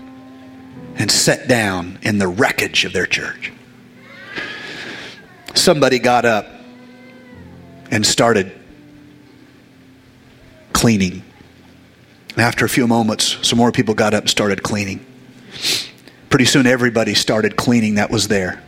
and 0.95 1.11
sat 1.11 1.47
down 1.47 1.99
in 2.01 2.19
the 2.19 2.27
wreckage 2.27 2.85
of 2.85 2.93
their 2.93 3.05
church. 3.05 3.51
Somebody 5.57 5.97
got 5.97 6.23
up 6.23 6.45
and 7.89 8.05
started 8.05 8.51
cleaning. 10.71 11.23
After 12.37 12.63
a 12.63 12.69
few 12.69 12.85
moments, 12.85 13.39
some 13.41 13.57
more 13.57 13.71
people 13.71 13.95
got 13.95 14.13
up 14.13 14.21
and 14.21 14.29
started 14.29 14.61
cleaning. 14.61 15.03
Pretty 16.29 16.45
soon, 16.45 16.67
everybody 16.67 17.15
started 17.15 17.55
cleaning 17.57 17.95
that 17.95 18.11
was 18.11 18.27
there. 18.27 18.61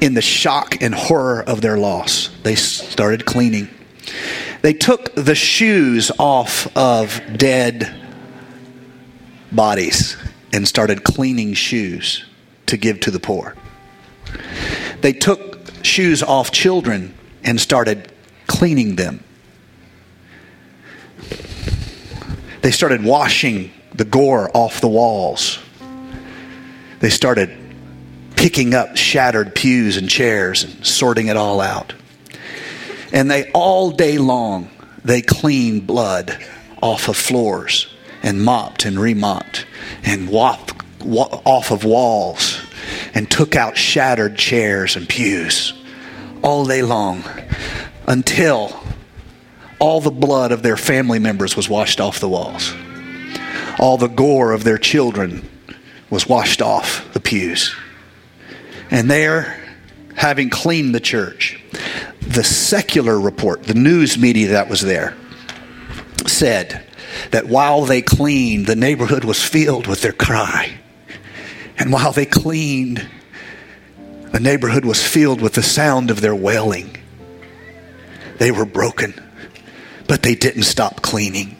In 0.00 0.14
the 0.14 0.22
shock 0.22 0.80
and 0.80 0.94
horror 0.94 1.42
of 1.42 1.60
their 1.60 1.76
loss, 1.76 2.30
they 2.44 2.54
started 2.54 3.26
cleaning. 3.26 3.68
They 4.62 4.74
took 4.74 5.12
the 5.16 5.34
shoes 5.34 6.12
off 6.20 6.68
of 6.76 7.20
dead 7.36 7.92
bodies 9.50 10.16
and 10.52 10.68
started 10.68 11.02
cleaning 11.02 11.54
shoes 11.54 12.24
to 12.66 12.76
give 12.76 13.00
to 13.00 13.10
the 13.10 13.20
poor. 13.20 13.56
They 15.00 15.12
took 15.12 15.55
shoes 15.86 16.22
off 16.22 16.50
children 16.50 17.14
and 17.42 17.60
started 17.60 18.12
cleaning 18.46 18.96
them. 18.96 19.22
They 22.62 22.72
started 22.72 23.04
washing 23.04 23.72
the 23.94 24.04
gore 24.04 24.50
off 24.52 24.80
the 24.80 24.88
walls. 24.88 25.58
They 26.98 27.10
started 27.10 27.56
picking 28.34 28.74
up 28.74 28.96
shattered 28.96 29.54
pews 29.54 29.96
and 29.96 30.08
chairs 30.08 30.64
and 30.64 30.84
sorting 30.84 31.28
it 31.28 31.36
all 31.36 31.60
out. 31.60 31.94
And 33.12 33.30
they 33.30 33.50
all 33.52 33.90
day 33.90 34.18
long 34.18 34.70
they 35.04 35.22
cleaned 35.22 35.86
blood 35.86 36.36
off 36.82 37.08
of 37.08 37.16
floors 37.16 37.86
and 38.22 38.42
mopped 38.42 38.84
and 38.84 38.96
remopped 38.96 39.64
and 40.02 40.28
whopped 40.28 40.82
off 41.04 41.70
of 41.70 41.84
walls 41.84 42.60
and 43.14 43.30
took 43.30 43.54
out 43.54 43.76
shattered 43.76 44.36
chairs 44.36 44.96
and 44.96 45.08
pews 45.08 45.72
all 46.46 46.64
day 46.64 46.80
long 46.80 47.24
until 48.06 48.72
all 49.80 50.00
the 50.00 50.12
blood 50.12 50.52
of 50.52 50.62
their 50.62 50.76
family 50.76 51.18
members 51.18 51.56
was 51.56 51.68
washed 51.68 52.00
off 52.00 52.20
the 52.20 52.28
walls. 52.28 52.72
All 53.80 53.98
the 53.98 54.06
gore 54.06 54.52
of 54.52 54.62
their 54.62 54.78
children 54.78 55.50
was 56.08 56.28
washed 56.28 56.62
off 56.62 57.12
the 57.14 57.18
pews. 57.18 57.74
And 58.92 59.10
there, 59.10 59.60
having 60.14 60.48
cleaned 60.48 60.94
the 60.94 61.00
church, 61.00 61.60
the 62.20 62.44
secular 62.44 63.18
report, 63.20 63.64
the 63.64 63.74
news 63.74 64.16
media 64.16 64.50
that 64.50 64.70
was 64.70 64.82
there, 64.82 65.16
said 66.28 66.80
that 67.32 67.48
while 67.48 67.86
they 67.86 68.02
cleaned, 68.02 68.66
the 68.66 68.76
neighborhood 68.76 69.24
was 69.24 69.42
filled 69.42 69.88
with 69.88 70.00
their 70.00 70.12
cry. 70.12 70.78
And 71.76 71.92
while 71.92 72.12
they 72.12 72.24
cleaned, 72.24 73.04
the 74.36 74.42
neighborhood 74.42 74.84
was 74.84 75.02
filled 75.02 75.40
with 75.40 75.54
the 75.54 75.62
sound 75.62 76.10
of 76.10 76.20
their 76.20 76.34
wailing. 76.34 76.94
They 78.36 78.50
were 78.50 78.66
broken, 78.66 79.14
but 80.08 80.22
they 80.22 80.34
didn't 80.34 80.64
stop 80.64 81.00
cleaning. 81.00 81.56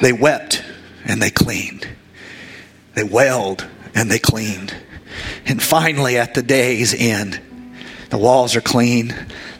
They 0.00 0.14
wept 0.14 0.64
and 1.04 1.20
they 1.20 1.28
cleaned. 1.28 1.86
They 2.94 3.04
wailed 3.04 3.66
and 3.94 4.10
they 4.10 4.18
cleaned. 4.18 4.74
And 5.44 5.62
finally, 5.62 6.16
at 6.16 6.32
the 6.32 6.42
day's 6.42 6.94
end, 6.94 7.38
the 8.08 8.16
walls 8.16 8.56
are 8.56 8.62
clean. 8.62 9.14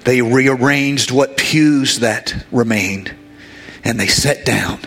They 0.04 0.22
rearranged 0.22 1.10
what 1.10 1.36
pews 1.36 1.98
that 1.98 2.46
remained 2.50 3.14
and 3.84 4.00
they 4.00 4.06
sat 4.06 4.46
down. 4.46 4.80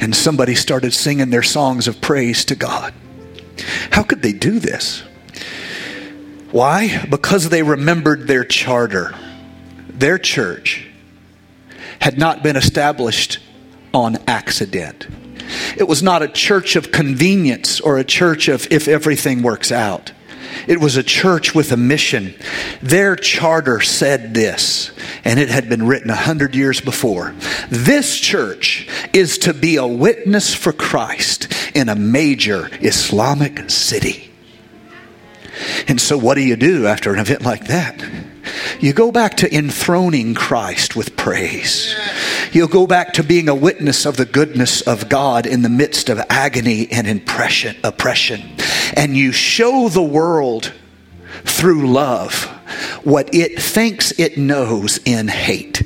And 0.00 0.16
somebody 0.16 0.56
started 0.56 0.94
singing 0.94 1.30
their 1.30 1.44
songs 1.44 1.86
of 1.86 2.00
praise 2.00 2.44
to 2.46 2.56
God. 2.56 2.92
How 3.92 4.02
could 4.02 4.22
they 4.22 4.32
do 4.32 4.58
this? 4.58 5.04
Why? 6.50 7.04
Because 7.06 7.48
they 7.48 7.62
remembered 7.62 8.26
their 8.26 8.44
charter 8.44 9.14
their 9.98 10.18
church 10.18 10.86
had 12.00 12.18
not 12.18 12.42
been 12.42 12.56
established 12.56 13.38
on 13.94 14.18
accident. 14.26 15.06
It 15.76 15.88
was 15.88 16.02
not 16.02 16.22
a 16.22 16.28
church 16.28 16.76
of 16.76 16.92
convenience 16.92 17.80
or 17.80 17.96
a 17.96 18.04
church 18.04 18.48
of 18.48 18.70
if 18.70 18.88
everything 18.88 19.42
works 19.42 19.72
out. 19.72 20.12
It 20.66 20.80
was 20.80 20.96
a 20.96 21.02
church 21.02 21.54
with 21.54 21.72
a 21.72 21.76
mission. 21.76 22.34
Their 22.82 23.14
charter 23.16 23.80
said 23.80 24.34
this, 24.34 24.90
and 25.24 25.38
it 25.38 25.48
had 25.48 25.68
been 25.68 25.86
written 25.86 26.10
a 26.10 26.16
hundred 26.16 26.54
years 26.54 26.80
before. 26.80 27.34
This 27.68 28.18
church 28.18 28.88
is 29.12 29.38
to 29.38 29.54
be 29.54 29.76
a 29.76 29.86
witness 29.86 30.54
for 30.54 30.72
Christ 30.72 31.52
in 31.74 31.88
a 31.88 31.94
major 31.94 32.68
Islamic 32.80 33.70
city. 33.70 34.25
And 35.88 36.00
so, 36.00 36.18
what 36.18 36.34
do 36.34 36.42
you 36.42 36.56
do 36.56 36.86
after 36.86 37.12
an 37.12 37.18
event 37.18 37.42
like 37.42 37.66
that? 37.66 38.04
You 38.80 38.92
go 38.92 39.10
back 39.10 39.38
to 39.38 39.54
enthroning 39.54 40.34
Christ 40.34 40.94
with 40.96 41.16
praise. 41.16 41.94
You'll 42.52 42.68
go 42.68 42.86
back 42.86 43.14
to 43.14 43.22
being 43.22 43.48
a 43.48 43.54
witness 43.54 44.06
of 44.06 44.16
the 44.16 44.24
goodness 44.24 44.80
of 44.82 45.08
God 45.08 45.46
in 45.46 45.62
the 45.62 45.68
midst 45.68 46.08
of 46.08 46.20
agony 46.30 46.90
and 46.90 47.08
oppression. 47.82 48.42
And 48.94 49.16
you 49.16 49.32
show 49.32 49.88
the 49.88 50.02
world 50.02 50.72
through 51.44 51.90
love 51.90 52.44
what 53.02 53.34
it 53.34 53.60
thinks 53.60 54.12
it 54.18 54.36
knows 54.38 54.98
in 55.04 55.28
hate. 55.28 55.82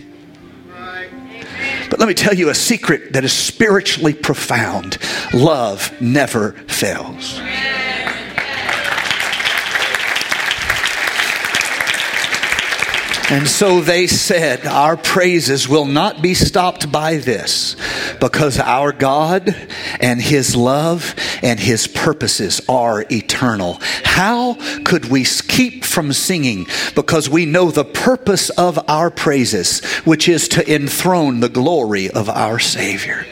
But 1.90 1.98
let 1.98 2.06
me 2.06 2.14
tell 2.14 2.34
you 2.34 2.50
a 2.50 2.54
secret 2.54 3.14
that 3.14 3.24
is 3.24 3.32
spiritually 3.32 4.14
profound 4.14 4.98
love 5.32 5.92
never 6.00 6.52
fails. 6.52 7.40
And 13.30 13.46
so 13.46 13.80
they 13.80 14.08
said, 14.08 14.66
Our 14.66 14.96
praises 14.96 15.68
will 15.68 15.84
not 15.84 16.20
be 16.20 16.34
stopped 16.34 16.90
by 16.90 17.18
this 17.18 17.76
because 18.20 18.58
our 18.58 18.90
God 18.90 19.54
and 20.00 20.20
His 20.20 20.56
love 20.56 21.14
and 21.40 21.60
His 21.60 21.86
purposes 21.86 22.60
are 22.68 23.06
eternal. 23.08 23.78
How 24.02 24.54
could 24.82 25.04
we 25.06 25.24
keep 25.24 25.84
from 25.84 26.12
singing? 26.12 26.66
Because 26.96 27.30
we 27.30 27.46
know 27.46 27.70
the 27.70 27.84
purpose 27.84 28.50
of 28.50 28.80
our 28.90 29.12
praises, 29.12 29.84
which 30.04 30.28
is 30.28 30.48
to 30.48 30.74
enthrone 30.74 31.38
the 31.38 31.48
glory 31.48 32.10
of 32.10 32.28
our 32.28 32.58
Savior. 32.58 33.24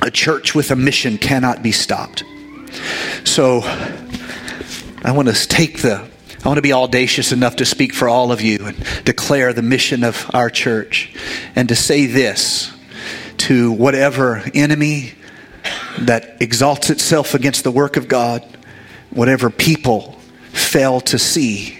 A 0.00 0.12
church 0.12 0.54
with 0.54 0.70
a 0.70 0.76
mission 0.76 1.18
cannot 1.18 1.60
be 1.60 1.72
stopped. 1.72 2.22
So 3.24 3.62
I 3.64 5.10
want 5.10 5.26
to 5.26 5.48
take 5.48 5.82
the 5.82 6.13
I 6.44 6.48
want 6.48 6.58
to 6.58 6.62
be 6.62 6.74
audacious 6.74 7.32
enough 7.32 7.56
to 7.56 7.64
speak 7.64 7.94
for 7.94 8.06
all 8.06 8.30
of 8.30 8.42
you 8.42 8.66
and 8.66 8.76
declare 9.04 9.54
the 9.54 9.62
mission 9.62 10.04
of 10.04 10.30
our 10.34 10.50
church 10.50 11.14
and 11.56 11.70
to 11.70 11.74
say 11.74 12.04
this 12.04 12.70
to 13.38 13.72
whatever 13.72 14.42
enemy 14.52 15.14
that 16.00 16.42
exalts 16.42 16.90
itself 16.90 17.32
against 17.32 17.64
the 17.64 17.70
work 17.70 17.96
of 17.96 18.08
God, 18.08 18.44
whatever 19.08 19.48
people 19.48 20.12
fail 20.52 21.00
to 21.00 21.18
see 21.18 21.78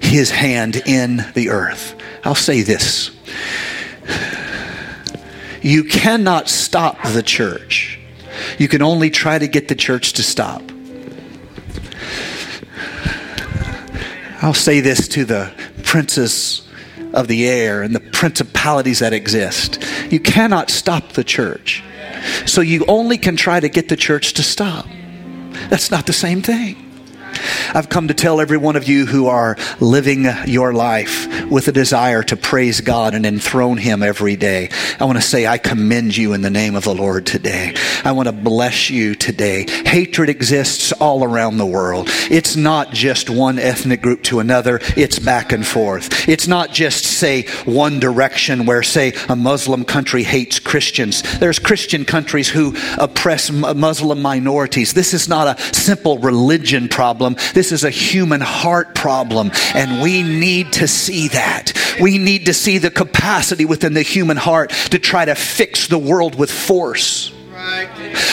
his 0.00 0.32
hand 0.32 0.82
in 0.86 1.24
the 1.34 1.50
earth. 1.50 1.94
I'll 2.24 2.34
say 2.34 2.62
this. 2.62 3.12
You 5.62 5.84
cannot 5.84 6.48
stop 6.48 7.00
the 7.04 7.22
church. 7.22 8.00
You 8.58 8.66
can 8.66 8.82
only 8.82 9.10
try 9.10 9.38
to 9.38 9.46
get 9.46 9.68
the 9.68 9.76
church 9.76 10.14
to 10.14 10.24
stop. 10.24 10.62
I'll 14.42 14.54
say 14.54 14.80
this 14.80 15.06
to 15.08 15.24
the 15.24 15.52
princes 15.84 16.66
of 17.12 17.28
the 17.28 17.46
air 17.48 17.82
and 17.82 17.94
the 17.94 18.00
principalities 18.00 19.00
that 19.00 19.12
exist. 19.12 19.82
You 20.10 20.20
cannot 20.20 20.70
stop 20.70 21.12
the 21.12 21.24
church. 21.24 21.82
So 22.46 22.60
you 22.60 22.84
only 22.86 23.18
can 23.18 23.36
try 23.36 23.60
to 23.60 23.68
get 23.68 23.88
the 23.88 23.96
church 23.96 24.34
to 24.34 24.42
stop. 24.42 24.86
That's 25.68 25.90
not 25.90 26.06
the 26.06 26.12
same 26.12 26.42
thing. 26.42 26.90
I've 27.74 27.88
come 27.88 28.08
to 28.08 28.14
tell 28.14 28.40
every 28.40 28.56
one 28.56 28.76
of 28.76 28.88
you 28.88 29.06
who 29.06 29.28
are 29.28 29.56
living 29.78 30.26
your 30.46 30.72
life 30.72 31.48
with 31.48 31.68
a 31.68 31.72
desire 31.72 32.22
to 32.24 32.36
praise 32.36 32.80
God 32.80 33.14
and 33.14 33.24
enthrone 33.24 33.78
Him 33.78 34.02
every 34.02 34.36
day. 34.36 34.70
I 34.98 35.04
want 35.04 35.18
to 35.18 35.22
say, 35.22 35.46
I 35.46 35.58
commend 35.58 36.16
you 36.16 36.32
in 36.32 36.42
the 36.42 36.50
name 36.50 36.74
of 36.74 36.84
the 36.84 36.94
Lord 36.94 37.26
today. 37.26 37.74
I 38.04 38.12
want 38.12 38.26
to 38.26 38.32
bless 38.32 38.90
you 38.90 39.14
today. 39.20 39.66
Hatred 39.86 40.28
exists 40.28 40.92
all 40.92 41.22
around 41.22 41.58
the 41.58 41.66
world. 41.66 42.08
It's 42.30 42.56
not 42.56 42.92
just 42.92 43.30
one 43.30 43.58
ethnic 43.58 44.02
group 44.02 44.22
to 44.24 44.40
another, 44.40 44.80
it's 44.96 45.18
back 45.18 45.52
and 45.52 45.66
forth. 45.66 46.28
It's 46.28 46.48
not 46.48 46.72
just, 46.72 47.04
say, 47.04 47.42
one 47.64 48.00
direction 48.00 48.66
where, 48.66 48.82
say, 48.82 49.12
a 49.28 49.36
Muslim 49.36 49.84
country 49.84 50.22
hates 50.22 50.58
Christians. 50.58 51.22
There's 51.38 51.58
Christian 51.58 52.04
countries 52.04 52.48
who 52.48 52.76
oppress 52.98 53.50
Muslim 53.50 54.22
minorities. 54.22 54.94
This 54.94 55.14
is 55.14 55.28
not 55.28 55.58
a 55.58 55.62
simple 55.74 56.18
religion 56.18 56.88
problem. 56.88 57.36
This 57.54 57.72
is 57.72 57.84
a 57.84 57.90
human 57.90 58.40
heart 58.40 58.94
problem, 58.94 59.50
and 59.74 60.02
we 60.02 60.22
need 60.22 60.72
to 60.74 60.88
see 60.88 61.28
that. 61.28 61.72
We 62.00 62.18
need 62.18 62.46
to 62.46 62.54
see 62.54 62.78
the 62.78 62.90
capacity 62.90 63.64
within 63.64 63.94
the 63.94 64.02
human 64.02 64.36
heart 64.36 64.70
to 64.90 64.98
try 64.98 65.24
to 65.24 65.34
fix 65.34 65.86
the 65.88 65.98
world 65.98 66.34
with 66.34 66.50
force. 66.50 67.32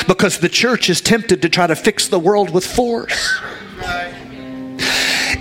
Because 0.07 0.39
the 0.39 0.49
church 0.49 0.89
is 0.89 1.01
tempted 1.01 1.41
to 1.41 1.49
try 1.49 1.67
to 1.67 1.75
fix 1.75 2.07
the 2.07 2.19
world 2.19 2.49
with 2.49 2.65
force. 2.65 3.39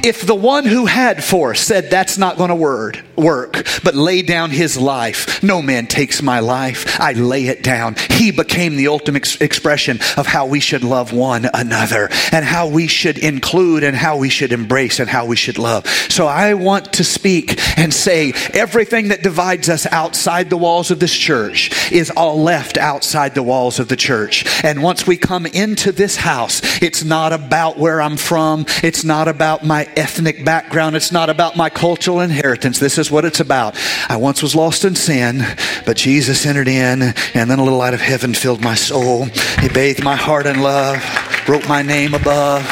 If 0.05 0.27
the 0.27 0.35
one 0.35 0.65
who 0.65 0.87
had 0.87 1.25
force 1.25 1.61
said 1.61 1.91
that's 1.91 2.19
not 2.19 2.37
going 2.37 2.51
to 2.51 2.57
work, 2.57 3.03
work, 3.17 3.67
but 3.83 3.95
lay 3.95 4.23
down 4.23 4.51
his 4.51 4.77
life, 4.77 5.43
no 5.43 5.63
man 5.63 5.87
takes 5.87 6.23
my 6.23 6.41
life, 6.41 7.01
I 7.01 7.13
lay 7.13 7.47
it 7.47 7.63
down. 7.63 7.97
He 8.11 8.31
became 8.31 8.77
the 8.77 8.89
ultimate 8.89 9.23
ex- 9.23 9.41
expression 9.41 9.99
of 10.17 10.27
how 10.27 10.47
we 10.47 10.61
should 10.61 10.85
love 10.85 11.13
one 11.13 11.49
another 11.53 12.09
and 12.33 12.45
how 12.45 12.69
we 12.69 12.87
should 12.87 13.19
include 13.19 13.85
and 13.85 13.97
how 13.97 14.17
we 14.17 14.29
should 14.29 14.53
embrace 14.53 15.01
and 15.01 15.09
how 15.09 15.27
we 15.27 15.37
should 15.37 15.59
love. 15.59 15.87
So 15.87 16.27
I 16.27 16.55
want 16.55 16.93
to 16.95 17.05
speak 17.05 17.59
and 17.79 17.93
say 17.93 18.33
everything 18.53 19.09
that 19.09 19.23
divides 19.23 19.69
us 19.69 19.87
outside 19.87 20.51
the 20.51 20.57
walls 20.57 20.91
of 20.91 21.01
this 21.01 21.15
church 21.15 21.91
is 21.93 22.11
all 22.11 22.43
left 22.43 22.79
outside 22.79 23.35
the 23.35 23.43
walls 23.43 23.79
of 23.79 23.89
the 23.89 23.97
church. 23.97 24.45
And 24.65 24.83
once 24.83 25.07
we 25.07 25.17
come 25.17 25.47
into 25.47 25.93
this 25.93 26.17
house, 26.17 26.61
it's 26.83 27.05
not 27.05 27.33
about 27.33 27.79
where 27.79 28.01
I'm 28.01 28.17
from. 28.17 28.67
It's 28.83 29.05
not 29.05 29.29
about 29.29 29.65
my 29.65 29.85
ethnic 29.97 30.45
background. 30.45 30.97
It's 30.97 31.13
not 31.13 31.31
about 31.31 31.57
my 31.57 31.71
cultural 31.71 32.21
inheritance. 32.21 32.79
This 32.79 32.99
is 33.07 33.11
what 33.11 33.25
it's 33.25 33.41
about. 33.41 33.77
I 34.09 34.17
once 34.17 34.43
was 34.43 34.55
lost 34.55 34.85
in 34.85 34.95
sin, 34.97 35.43
but 35.85 35.97
Jesus 35.97 36.45
entered 36.45 36.69
in, 36.69 37.03
and 37.35 37.51
then 37.51 37.59
a 37.59 37.63
little 37.63 37.79
light 37.79 37.95
of 37.95 38.01
heaven 38.01 38.35
filled 38.35 38.61
my 38.61 38.75
soul. 38.75 39.27
He 39.61 39.69
bathed 39.69 40.03
my 40.03 40.17
heart 40.17 40.47
in 40.47 40.61
love, 40.61 41.03
wrote 41.49 41.69
my 41.69 41.83
name 41.83 42.15
above. 42.15 42.65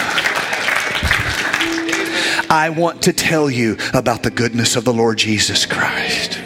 I 2.50 2.74
want 2.76 3.02
to 3.02 3.12
tell 3.12 3.48
you 3.48 3.76
about 3.92 4.22
the 4.22 4.30
goodness 4.30 4.76
of 4.76 4.84
the 4.84 4.92
Lord 4.92 5.18
Jesus 5.18 5.66
Christ. 5.66 6.38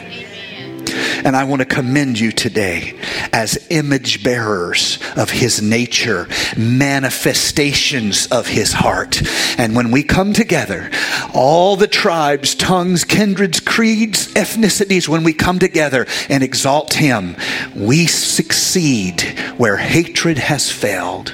And 1.24 1.34
I 1.36 1.44
want 1.44 1.60
to 1.60 1.66
commend 1.66 2.18
you 2.18 2.30
today 2.30 2.98
as 3.32 3.66
image 3.70 4.22
bearers 4.22 4.98
of 5.16 5.30
his 5.30 5.60
nature, 5.60 6.28
manifestations 6.56 8.26
of 8.28 8.46
his 8.46 8.72
heart. 8.72 9.20
And 9.58 9.74
when 9.74 9.90
we 9.90 10.02
come 10.04 10.32
together, 10.32 10.90
all 11.38 11.76
the 11.76 11.86
tribes, 11.86 12.56
tongues, 12.56 13.04
kindreds, 13.04 13.60
creeds, 13.60 14.26
ethnicities, 14.34 15.06
when 15.06 15.22
we 15.22 15.32
come 15.32 15.60
together 15.60 16.04
and 16.28 16.42
exalt 16.42 16.94
him, 16.94 17.36
we 17.76 18.08
succeed 18.08 19.20
where 19.56 19.76
hatred 19.76 20.36
has 20.36 20.68
failed 20.68 21.32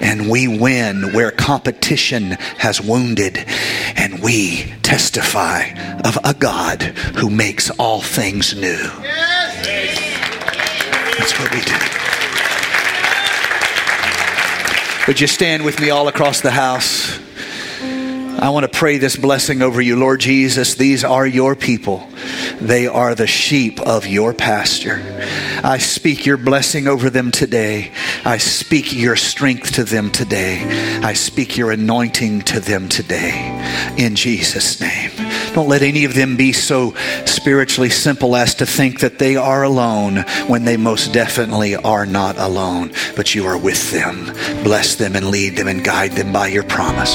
and 0.00 0.28
we 0.28 0.48
win 0.48 1.12
where 1.12 1.30
competition 1.30 2.32
has 2.58 2.80
wounded, 2.80 3.36
and 3.96 4.20
we 4.20 4.64
testify 4.82 5.70
of 6.04 6.18
a 6.24 6.34
God 6.34 6.82
who 6.82 7.30
makes 7.30 7.70
all 7.70 8.00
things 8.00 8.54
new. 8.54 8.78
That's 11.18 11.38
what 11.38 11.52
we 11.52 11.60
do. 11.60 11.74
Would 15.06 15.20
you 15.20 15.28
stand 15.28 15.64
with 15.64 15.80
me 15.80 15.90
all 15.90 16.08
across 16.08 16.40
the 16.40 16.52
house? 16.52 17.27
I 18.40 18.50
want 18.50 18.70
to 18.70 18.78
pray 18.78 18.98
this 18.98 19.16
blessing 19.16 19.62
over 19.62 19.80
you. 19.80 19.96
Lord 19.96 20.20
Jesus, 20.20 20.76
these 20.76 21.02
are 21.02 21.26
your 21.26 21.56
people. 21.56 22.08
They 22.60 22.86
are 22.86 23.16
the 23.16 23.26
sheep 23.26 23.80
of 23.80 24.06
your 24.06 24.32
pasture. 24.32 25.02
I 25.64 25.78
speak 25.78 26.24
your 26.24 26.36
blessing 26.36 26.86
over 26.86 27.10
them 27.10 27.32
today. 27.32 27.90
I 28.24 28.38
speak 28.38 28.92
your 28.92 29.16
strength 29.16 29.72
to 29.74 29.82
them 29.82 30.12
today. 30.12 30.62
I 31.02 31.14
speak 31.14 31.56
your 31.56 31.72
anointing 31.72 32.42
to 32.42 32.60
them 32.60 32.88
today. 32.88 33.94
In 33.98 34.14
Jesus' 34.14 34.80
name. 34.80 35.10
Don't 35.58 35.68
let 35.68 35.82
any 35.82 36.04
of 36.04 36.14
them 36.14 36.36
be 36.36 36.52
so 36.52 36.94
spiritually 37.26 37.90
simple 37.90 38.36
as 38.36 38.54
to 38.54 38.64
think 38.64 39.00
that 39.00 39.18
they 39.18 39.34
are 39.34 39.64
alone 39.64 40.18
when 40.46 40.64
they 40.64 40.76
most 40.76 41.12
definitely 41.12 41.74
are 41.74 42.06
not 42.06 42.38
alone, 42.38 42.92
but 43.16 43.34
you 43.34 43.44
are 43.44 43.58
with 43.58 43.90
them. 43.90 44.26
Bless 44.62 44.94
them 44.94 45.16
and 45.16 45.32
lead 45.32 45.56
them 45.56 45.66
and 45.66 45.82
guide 45.82 46.12
them 46.12 46.32
by 46.32 46.46
your 46.46 46.62
promise. 46.62 47.12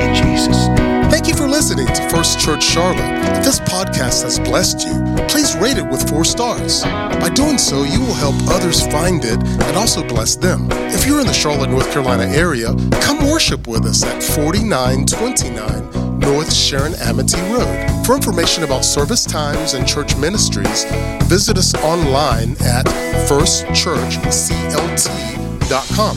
In 0.00 0.14
Jesus' 0.14 0.68
name. 0.68 1.10
Thank 1.10 1.26
you 1.26 1.34
for 1.34 1.48
listening 1.48 1.88
to 1.88 2.08
First 2.08 2.38
Church 2.38 2.62
Charlotte. 2.62 3.36
If 3.36 3.44
this 3.44 3.58
podcast 3.58 4.22
has 4.22 4.38
blessed 4.38 4.86
you, 4.86 5.26
please 5.26 5.56
rate 5.56 5.76
it 5.76 5.84
with 5.90 6.08
four 6.08 6.24
stars. 6.24 6.84
By 6.84 7.30
doing 7.34 7.58
so, 7.58 7.82
you 7.82 7.98
will 7.98 8.14
help 8.14 8.36
others 8.46 8.86
find 8.86 9.24
it 9.24 9.42
and 9.42 9.76
also 9.76 10.06
bless 10.06 10.36
them. 10.36 10.68
If 10.70 11.04
you're 11.04 11.20
in 11.20 11.26
the 11.26 11.32
Charlotte, 11.32 11.70
North 11.70 11.90
Carolina 11.90 12.32
area, 12.32 12.76
come 13.00 13.28
worship 13.28 13.66
with 13.66 13.86
us 13.86 14.04
at 14.04 14.22
4929 14.22 16.01
North 16.22 16.52
Sharon 16.52 16.94
Amity 16.94 17.40
Road. 17.52 18.04
For 18.06 18.14
information 18.14 18.62
about 18.64 18.84
service 18.84 19.24
times 19.24 19.74
and 19.74 19.86
church 19.86 20.16
ministries, 20.16 20.84
visit 21.24 21.58
us 21.58 21.74
online 21.82 22.52
at 22.62 22.86
firstchurchclt.com. 23.28 26.16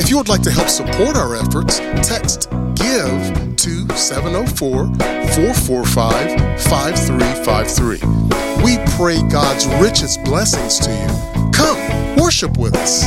If 0.00 0.10
you 0.10 0.16
would 0.18 0.28
like 0.28 0.42
to 0.42 0.50
help 0.50 0.68
support 0.68 1.16
our 1.16 1.34
efforts, 1.36 1.78
text 2.06 2.50
GIVE 2.74 3.56
to 3.56 3.88
704 3.96 4.86
445 5.34 6.60
5353. 6.62 8.00
We 8.62 8.78
pray 8.96 9.20
God's 9.30 9.66
richest 9.82 10.22
blessings 10.24 10.78
to 10.80 10.90
you. 10.90 11.06
Come, 11.52 11.78
worship 12.16 12.58
with 12.58 12.74
us. 12.76 13.04